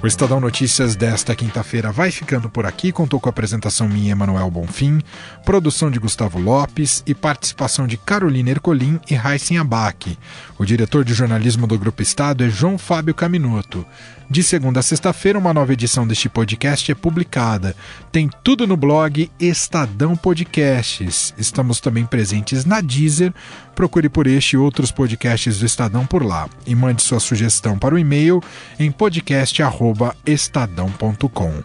O 0.04 0.06
Estadão 0.06 0.38
Notícias 0.38 0.94
desta 0.94 1.34
quinta-feira 1.34 1.90
vai 1.90 2.10
ficando 2.10 2.50
por 2.50 2.66
aqui. 2.66 2.92
Contou 2.92 3.18
com 3.18 3.26
a 3.26 3.30
apresentação 3.30 3.88
minha, 3.88 4.12
Emanuel 4.12 4.50
Bonfim, 4.50 5.00
produção 5.46 5.90
de 5.90 5.98
Gustavo 5.98 6.38
Lopes 6.38 7.02
e 7.06 7.14
participação 7.14 7.86
de 7.86 7.96
Carolina 7.96 8.50
Ercolim 8.50 9.00
e 9.08 9.14
Raíssen 9.14 9.56
Abac. 9.56 10.18
O 10.58 10.64
diretor 10.66 11.06
de 11.06 11.14
jornalismo 11.14 11.66
do 11.66 11.78
Grupo 11.78 12.02
Estado 12.02 12.44
é 12.44 12.50
João 12.50 12.76
Fábio 12.76 13.14
Caminoto. 13.14 13.86
De 14.28 14.42
segunda 14.42 14.80
a 14.80 14.82
sexta-feira, 14.82 15.38
uma 15.38 15.54
nova 15.54 15.72
edição 15.72 16.04
deste 16.06 16.28
podcast 16.28 16.90
é 16.90 16.94
publicada. 16.94 17.74
Tem 18.10 18.28
tudo 18.42 18.66
no 18.66 18.76
blog 18.76 19.30
Estadão 19.38 20.16
Podcasts. 20.16 21.32
Estamos 21.36 21.78
também 21.78 22.04
presentes 22.06 22.64
na 22.64 22.80
Deezer. 22.80 23.32
Procure 23.74 24.08
por 24.08 24.26
este 24.26 24.54
e 24.54 24.56
outros 24.56 24.90
podcasts 24.90 25.58
do 25.58 25.66
Estadão 25.66 26.06
por 26.06 26.24
lá. 26.24 26.48
E 26.66 26.74
mande 26.74 27.02
sua 27.02 27.20
sugestão 27.20 27.78
para 27.78 27.94
o 27.94 27.98
e-mail 27.98 28.42
em 28.78 28.90
podcast.estadão.com. 28.90 31.62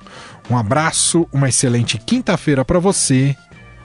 Um 0.50 0.58
abraço, 0.58 1.26
uma 1.32 1.48
excelente 1.48 1.98
quinta-feira 1.98 2.66
para 2.66 2.80
você 2.80 3.38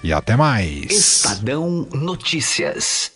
e 0.02 0.12
até 0.12 0.34
mais. 0.36 0.90
Estadão 0.90 1.86
Notícias. 1.92 3.13